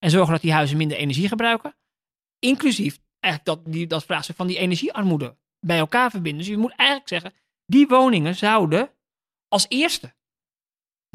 en 0.00 0.10
zorgen 0.10 0.32
dat 0.32 0.42
die 0.42 0.52
huizen 0.52 0.76
minder 0.76 0.96
energie 0.96 1.28
gebruiken, 1.28 1.76
inclusief 2.38 2.98
eigenlijk 3.20 3.64
dat, 3.64 3.72
die, 3.72 3.86
dat 3.86 4.04
vraagstuk 4.04 4.36
van 4.36 4.46
die 4.46 4.58
energiearmoede 4.58 5.36
bij 5.60 5.78
elkaar 5.78 6.10
verbinden. 6.10 6.40
Dus 6.40 6.50
je 6.50 6.56
moet 6.56 6.74
eigenlijk 6.76 7.08
zeggen, 7.08 7.32
die 7.66 7.86
woningen 7.86 8.36
zouden 8.36 8.90
als 9.48 9.66
eerste 9.68 10.14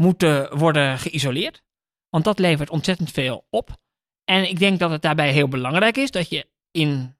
moeten 0.02 0.58
worden 0.58 1.00
geïsoleerd, 1.00 1.64
want 2.10 2.24
dat 2.24 2.40
levert 2.40 2.70
ontzettend 2.70 3.12
veel 3.12 3.48
op. 3.50 3.78
En 4.24 4.50
ik 4.50 4.60
denk 4.60 4.80
dat 4.80 4.92
het 4.92 5.02
daarbij 5.02 5.32
heel 5.32 5.48
belangrijk 5.48 5.98
is 5.98 6.12
dat 6.12 6.30
je 6.30 6.50
in, 6.72 7.18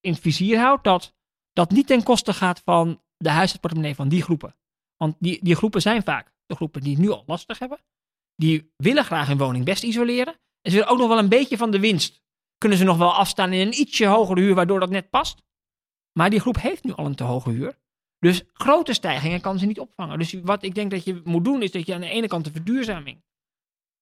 in 0.00 0.12
het 0.12 0.20
vizier 0.20 0.58
houdt 0.58 0.84
dat 0.84 1.14
dat 1.52 1.70
niet 1.70 1.86
ten 1.86 2.02
koste 2.02 2.32
gaat 2.32 2.60
van 2.60 3.02
de 3.16 3.30
huishoudportemonnee 3.30 3.94
van 3.94 4.08
die 4.08 4.22
groepen. 4.22 4.56
Want 4.96 5.16
die, 5.18 5.44
die 5.44 5.54
groepen 5.54 5.82
zijn 5.82 6.02
vaak 6.02 6.32
de 6.46 6.54
groepen 6.54 6.80
die 6.80 6.92
het 6.92 7.02
nu 7.02 7.10
al 7.10 7.22
lastig 7.26 7.58
hebben. 7.58 7.80
Die 8.36 8.72
willen 8.76 9.04
graag 9.04 9.26
hun 9.26 9.38
woning 9.38 9.64
best 9.64 9.82
isoleren. 9.82 10.40
En 10.62 10.70
ze 10.70 10.76
willen 10.76 10.92
ook 10.92 10.98
nog 10.98 11.08
wel 11.08 11.18
een 11.18 11.28
beetje 11.28 11.56
van 11.56 11.70
de 11.70 11.80
winst. 11.80 12.22
Kunnen 12.58 12.78
ze 12.78 12.84
nog 12.84 12.96
wel 12.96 13.14
afstaan 13.14 13.52
in 13.52 13.66
een 13.66 13.80
ietsje 13.80 14.06
hogere 14.06 14.40
huur, 14.40 14.54
waardoor 14.54 14.80
dat 14.80 14.90
net 14.90 15.10
past. 15.10 15.42
Maar 16.12 16.30
die 16.30 16.40
groep 16.40 16.60
heeft 16.60 16.84
nu 16.84 16.92
al 16.92 17.06
een 17.06 17.14
te 17.14 17.24
hoge 17.24 17.50
huur. 17.50 17.78
Dus 18.18 18.42
grote 18.52 18.92
stijgingen 18.92 19.40
kan 19.40 19.58
ze 19.58 19.66
niet 19.66 19.80
opvangen. 19.80 20.18
Dus 20.18 20.32
wat 20.32 20.62
ik 20.62 20.74
denk 20.74 20.90
dat 20.90 21.04
je 21.04 21.20
moet 21.24 21.44
doen, 21.44 21.62
is 21.62 21.70
dat 21.70 21.86
je 21.86 21.94
aan 21.94 22.00
de 22.00 22.08
ene 22.08 22.26
kant 22.26 22.44
de 22.44 22.50
verduurzaming 22.50 23.24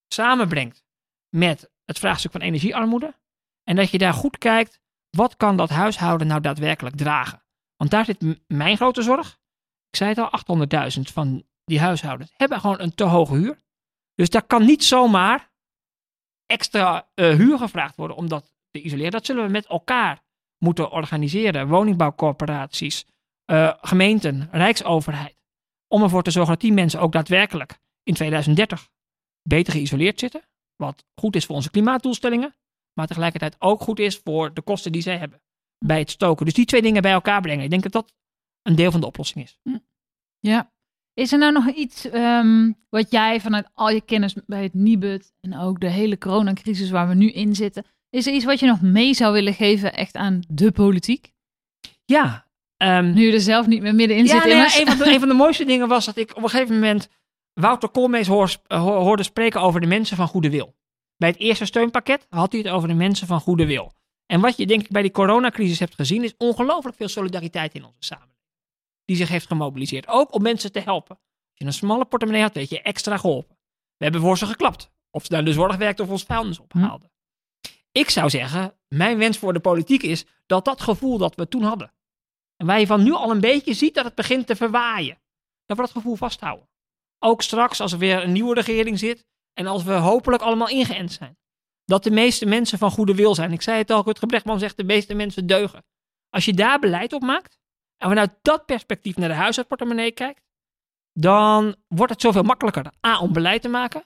samenbrengt 0.09 0.85
met 1.29 1.71
het 1.85 1.99
vraagstuk 1.99 2.33
van 2.33 2.41
energiearmoede. 2.41 3.15
En 3.65 3.77
dat 3.77 3.91
je 3.91 3.99
daar 3.99 4.13
goed 4.13 4.39
kijkt, 4.39 4.81
wat 5.11 5.37
kan 5.37 5.57
dat 5.57 5.69
huishouden 5.69 6.27
nou 6.27 6.41
daadwerkelijk 6.41 6.97
dragen? 6.97 7.45
Want 7.77 7.91
daar 7.91 8.05
zit 8.05 8.47
mijn 8.47 8.77
grote 8.77 9.03
zorg. 9.03 9.39
Ik 9.89 9.97
zei 9.97 10.11
het 10.11 10.19
al, 10.19 10.59
800.000 10.97 11.01
van 11.01 11.45
die 11.65 11.81
huishoudens 11.81 12.33
hebben 12.37 12.61
gewoon 12.61 12.81
een 12.81 12.95
te 12.95 13.05
hoge 13.05 13.35
huur. 13.35 13.59
Dus 14.15 14.31
daar 14.31 14.47
kan 14.47 14.65
niet 14.65 14.85
zomaar 14.85 15.50
extra 16.51 17.09
eh, 17.15 17.35
huur 17.35 17.59
gevraagd 17.59 17.97
worden 17.97 18.17
om 18.17 18.29
dat 18.29 18.53
te 18.71 18.83
isoleren. 18.83 19.11
Dat 19.11 19.27
zullen 19.27 19.45
we 19.45 19.51
met 19.51 19.67
elkaar 19.67 20.23
moeten 20.59 20.91
organiseren. 20.91 21.69
Woningbouwcorporaties, 21.69 23.07
eh, 23.45 23.73
gemeenten, 23.81 24.49
rijksoverheid. 24.53 25.37
Om 25.89 26.03
ervoor 26.03 26.23
te 26.23 26.31
zorgen 26.31 26.53
dat 26.53 26.61
die 26.61 26.73
mensen 26.73 27.01
ook 27.01 27.13
daadwerkelijk 27.13 27.79
in 28.03 28.15
2030 28.15 28.89
beter 29.43 29.73
geïsoleerd 29.73 30.19
zitten. 30.19 30.43
Wat 30.77 31.05
goed 31.21 31.37
is 31.37 31.45
voor 31.45 31.55
onze 31.55 31.71
klimaatdoelstellingen. 31.71 32.55
Maar 32.93 33.07
tegelijkertijd 33.07 33.57
ook 33.59 33.81
goed 33.81 33.99
is 33.99 34.21
voor 34.25 34.55
de 34.55 34.63
kosten 34.63 34.93
die 34.93 35.03
zij 35.03 35.17
hebben 35.17 35.43
bij 35.79 35.99
het 35.99 36.11
stoken. 36.11 36.45
Dus 36.45 36.55
die 36.55 36.65
twee 36.65 36.83
dingen 36.83 37.03
bij 37.03 37.13
elkaar 37.13 37.41
brengen. 37.41 37.65
Ik 37.65 37.71
denk 37.71 37.83
dat 37.83 37.93
dat 37.93 38.15
een 38.63 38.75
deel 38.75 38.91
van 38.91 39.01
de 39.01 39.07
oplossing 39.07 39.45
is. 39.45 39.59
Ja. 40.39 40.73
Is 41.15 41.33
er 41.33 41.39
nou 41.39 41.53
nog 41.53 41.69
iets 41.69 42.11
ehm, 42.11 42.73
wat 42.91 43.11
jij 43.11 43.41
vanuit 43.41 43.69
al 43.75 43.91
je 43.91 44.01
kennis 44.01 44.35
bij 44.47 44.63
het 44.63 44.75
Nibud 44.75 45.33
en 45.41 45.59
ook 45.59 45.81
de 45.81 45.91
hele 45.91 46.19
coronacrisis 46.19 46.91
waar 46.91 47.09
we 47.09 47.15
nu 47.15 47.31
in 47.31 47.55
zitten, 47.55 47.85
is 48.11 48.27
er 48.27 48.33
iets 48.33 48.45
wat 48.45 48.61
je 48.61 48.67
nog 48.67 48.81
mee 48.81 49.15
zou 49.15 49.33
willen 49.33 49.55
geven 49.55 49.95
echt 49.95 50.15
aan 50.17 50.41
de 50.49 50.71
politiek? 50.73 51.33
Ja, 52.05 52.47
ehm, 52.77 53.13
Nu 53.13 53.27
je 53.27 53.33
er 53.33 53.41
zelf 53.41 53.67
niet 53.67 53.83
meer 53.83 53.95
middenin 53.95 54.25
ja 54.25 54.31
zit 54.31 54.45
nou 54.45 54.55
ja, 54.57 54.81
een, 54.81 54.87
van 54.87 54.99
de, 54.99 55.13
een 55.13 55.19
van 55.19 55.29
de 55.29 55.35
mooiste 55.35 55.65
dingen 55.73 55.89
was 55.89 56.05
dat 56.05 56.17
ik 56.17 56.37
op 56.37 56.43
een 56.43 56.49
gegeven 56.49 56.75
moment 56.75 57.09
Wouter 57.55 57.89
Koolmees 57.89 58.27
hoor, 58.27 58.57
ho- 58.67 59.01
hoorde 59.01 59.23
spreken 59.23 59.61
over 59.61 59.81
de 59.81 59.87
mensen 59.87 60.17
van 60.17 60.29
goede 60.29 60.51
wil. 60.51 60.75
Bij 61.17 61.29
het 61.29 61.39
eerste 61.39 61.65
steunpakket 61.65 62.27
had 62.29 62.53
hij 62.53 62.61
het 62.61 62.71
over 62.71 62.89
de 62.89 62.95
mensen 62.95 63.27
van 63.27 63.41
goede 63.41 63.67
wil. 63.67 63.93
En 64.27 64.41
wat 64.41 64.57
je 64.57 64.67
denk 64.67 64.81
ik 64.83 64.89
bij 64.91 65.03
die 65.03 65.11
coronacrisis 65.11 65.79
hebt 65.79 65.95
gezien, 65.95 66.25
is 66.25 66.35
ongelooflijk 66.39 66.97
veel 66.97 67.09
solidariteit 67.09 67.75
in 67.75 67.85
onze 67.85 67.97
samenleving. 67.99 68.30
Die 69.11 69.19
zich 69.19 69.29
heeft 69.29 69.47
gemobiliseerd. 69.47 70.09
Ook 70.09 70.35
om 70.35 70.43
mensen 70.43 70.73
te 70.73 70.81
helpen. 70.81 71.17
Als 71.17 71.59
je 71.59 71.65
een 71.65 71.73
smalle 71.73 72.05
portemonnee 72.05 72.43
had, 72.43 72.55
weet 72.55 72.69
je, 72.69 72.83
extra 72.83 73.17
geholpen. 73.17 73.57
We 73.97 74.05
hebben 74.05 74.21
voor 74.21 74.39
ze 74.39 74.47
geklapt. 74.47 74.91
Of 75.11 75.25
ze 75.25 75.33
naar 75.33 75.45
de 75.45 75.53
zorg 75.53 75.77
werkten 75.77 76.05
of 76.05 76.11
ons 76.11 76.23
vuilnis 76.23 76.59
ophaalden. 76.59 77.11
Ik 77.93 78.11
zou 78.11 78.31
zeggen, 78.31 78.79
mijn 78.89 79.19
wens 79.19 79.39
voor 79.39 79.53
de 79.53 79.61
politiek 79.61 80.03
is 80.03 80.25
dat 80.47 80.65
dat 80.65 80.81
gevoel 80.81 81.19
dat 81.19 81.35
we 81.35 81.49
toen 81.49 81.63
hadden. 81.63 81.93
En 82.57 82.67
waar 82.67 82.81
je 82.81 82.87
van 82.87 83.03
nu 83.03 83.13
al 83.13 83.31
een 83.31 83.41
beetje 83.41 83.75
ziet 83.75 83.95
dat 83.95 84.05
het 84.05 84.15
begint 84.15 84.47
te 84.47 84.57
verwaaien. 84.57 85.21
Dat 85.67 85.77
we 85.77 85.83
dat 85.83 85.93
gevoel 85.93 86.17
vasthouden. 86.17 86.69
Ook 87.19 87.43
straks 87.43 87.81
als 87.81 87.93
er 87.93 87.99
weer 87.99 88.23
een 88.23 88.33
nieuwe 88.33 88.55
regering 88.55 88.99
zit. 88.99 89.27
En 89.53 89.67
als 89.67 89.83
we 89.83 89.93
hopelijk 89.93 90.43
allemaal 90.43 90.69
ingeënt 90.69 91.13
zijn. 91.13 91.39
Dat 91.85 92.03
de 92.03 92.11
meeste 92.11 92.47
mensen 92.47 92.79
van 92.79 92.91
goede 92.91 93.15
wil 93.15 93.35
zijn. 93.35 93.53
Ik 93.53 93.63
zei 93.63 93.79
het 93.79 93.91
al, 93.91 94.03
Rutger 94.05 94.27
Brechtman 94.27 94.59
zegt 94.59 94.77
de 94.77 94.85
meeste 94.85 95.15
mensen 95.15 95.47
deugen. 95.47 95.85
Als 96.29 96.45
je 96.45 96.55
daar 96.55 96.79
beleid 96.79 97.13
op 97.13 97.23
maakt. 97.23 97.60
En 98.01 98.09
vanuit 98.09 98.39
dat 98.43 98.67
perspectief 98.67 99.17
naar 99.17 99.29
de 99.29 99.35
huishoudportemonnee 99.35 100.13
kijkt. 100.13 100.43
Dan 101.13 101.77
wordt 101.89 102.13
het 102.13 102.21
zoveel 102.21 102.43
makkelijker. 102.43 102.93
A, 103.07 103.19
om 103.19 103.33
beleid 103.33 103.63
te 103.63 103.69
maken. 103.69 104.05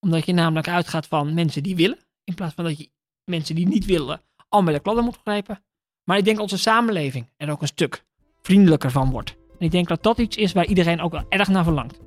Omdat 0.00 0.26
je 0.26 0.32
namelijk 0.32 0.68
uitgaat 0.68 1.06
van 1.06 1.34
mensen 1.34 1.62
die 1.62 1.76
willen. 1.76 1.98
In 2.24 2.34
plaats 2.34 2.54
van 2.54 2.64
dat 2.64 2.78
je 2.78 2.90
mensen 3.24 3.54
die 3.54 3.66
niet 3.66 3.84
willen 3.84 4.20
al 4.48 4.62
met 4.62 4.74
de 4.74 4.80
kladden 4.80 5.04
moet 5.04 5.18
grijpen. 5.22 5.64
Maar 6.04 6.18
ik 6.18 6.24
denk 6.24 6.36
dat 6.36 6.44
onze 6.44 6.62
samenleving 6.62 7.28
er 7.36 7.50
ook 7.50 7.62
een 7.62 7.66
stuk 7.66 8.04
vriendelijker 8.42 8.90
van 8.90 9.10
wordt. 9.10 9.36
En 9.58 9.66
ik 9.66 9.70
denk 9.70 9.88
dat 9.88 10.02
dat 10.02 10.18
iets 10.18 10.36
is 10.36 10.52
waar 10.52 10.66
iedereen 10.66 11.00
ook 11.00 11.12
wel 11.12 11.26
erg 11.28 11.48
naar 11.48 11.64
verlangt. 11.64 11.98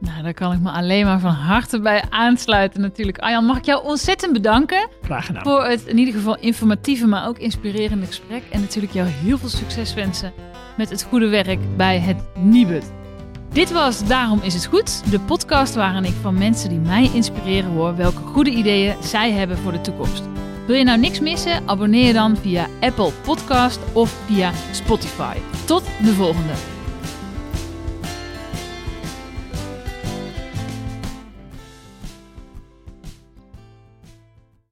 Nou, 0.00 0.22
daar 0.22 0.34
kan 0.34 0.52
ik 0.52 0.60
me 0.60 0.70
alleen 0.70 1.04
maar 1.04 1.20
van 1.20 1.30
harte 1.30 1.80
bij 1.80 2.04
aansluiten 2.10 2.80
natuurlijk. 2.80 3.18
Arjan, 3.18 3.44
mag 3.44 3.56
ik 3.56 3.64
jou 3.64 3.84
ontzettend 3.84 4.32
bedanken 4.32 4.88
Graag 5.02 5.26
gedaan. 5.26 5.42
voor 5.42 5.64
het 5.64 5.86
in 5.86 5.98
ieder 5.98 6.14
geval 6.14 6.36
informatieve, 6.40 7.06
maar 7.06 7.26
ook 7.28 7.38
inspirerende 7.38 8.06
gesprek. 8.06 8.42
En 8.50 8.60
natuurlijk 8.60 8.92
jou 8.92 9.08
heel 9.08 9.38
veel 9.38 9.48
succes 9.48 9.94
wensen 9.94 10.32
met 10.76 10.90
het 10.90 11.02
goede 11.02 11.28
werk 11.28 11.76
bij 11.76 11.98
het 11.98 12.16
Nibud. 12.34 12.92
Dit 13.52 13.72
was 13.72 14.06
Daarom 14.06 14.40
is 14.42 14.54
het 14.54 14.66
goed, 14.66 15.10
de 15.10 15.20
podcast 15.20 15.74
waarin 15.74 16.04
ik 16.04 16.14
van 16.20 16.38
mensen 16.38 16.68
die 16.68 16.78
mij 16.78 17.10
inspireren 17.14 17.70
hoor 17.70 17.96
welke 17.96 18.22
goede 18.22 18.50
ideeën 18.50 18.96
zij 19.02 19.32
hebben 19.32 19.58
voor 19.58 19.72
de 19.72 19.80
toekomst. 19.80 20.22
Wil 20.66 20.76
je 20.76 20.84
nou 20.84 20.98
niks 20.98 21.20
missen? 21.20 21.68
Abonneer 21.68 22.06
je 22.06 22.12
dan 22.12 22.36
via 22.36 22.66
Apple 22.80 23.12
Podcast 23.22 23.80
of 23.92 24.10
via 24.26 24.52
Spotify. 24.72 25.36
Tot 25.66 25.82
de 26.02 26.12
volgende. 26.12 26.77